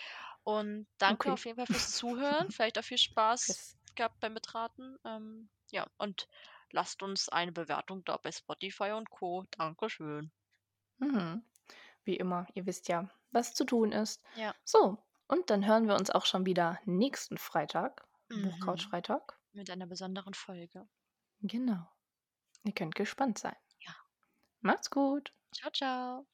Und 0.45 0.87
danke 0.99 1.29
Okay. 1.29 1.31
auf 1.31 1.45
jeden 1.45 1.57
Fall 1.57 1.67
fürs 1.67 1.93
Zuhören. 2.05 2.51
Vielleicht 2.53 2.79
auch 2.79 2.85
viel 2.85 2.99
Spaß 2.99 3.49
Yes. 3.49 3.77
gehabt 3.97 4.21
beim 4.21 4.35
Mitraten. 4.35 4.97
Ähm, 5.05 5.51
ja, 5.73 5.87
und 5.99 6.29
lasst 6.73 7.03
uns 7.03 7.29
eine 7.29 7.53
Bewertung 7.53 8.05
da 8.05 8.17
bei 8.17 8.33
Spotify 8.33 8.93
und 8.93 9.11
Co. 9.11 9.45
Dankeschön. 9.53 10.31
Mhm. 10.99 11.45
Wie 12.05 12.17
immer, 12.17 12.47
ihr 12.55 12.67
wisst 12.67 12.89
ja, 12.89 13.11
was 13.33 13.55
zu 13.55 13.65
tun 13.65 13.93
ist. 13.93 14.23
Ja. 14.37 14.55
So, 14.65 14.99
und 15.29 15.51
dann 15.51 15.67
hören 15.67 15.89
wir 15.89 15.97
uns 15.97 16.11
auch 16.11 16.25
schon 16.25 16.47
wieder 16.47 16.79
nächsten 16.85 17.39
Freitag, 17.39 18.07
Buchcouch-Freitag. 18.29 19.39
Mhm. 19.53 19.59
Mit 19.59 19.71
einer 19.71 19.87
besonderen 19.87 20.35
Folge. 20.35 20.87
Genau. 21.41 21.89
Ihr 22.65 22.73
könnt 22.73 22.95
gespannt 22.95 23.39
sein. 23.39 23.57
Ja. 23.81 23.95
Macht's 24.61 24.91
gut. 24.91 25.33
Tschau, 25.53 25.71
tschau. 25.71 26.27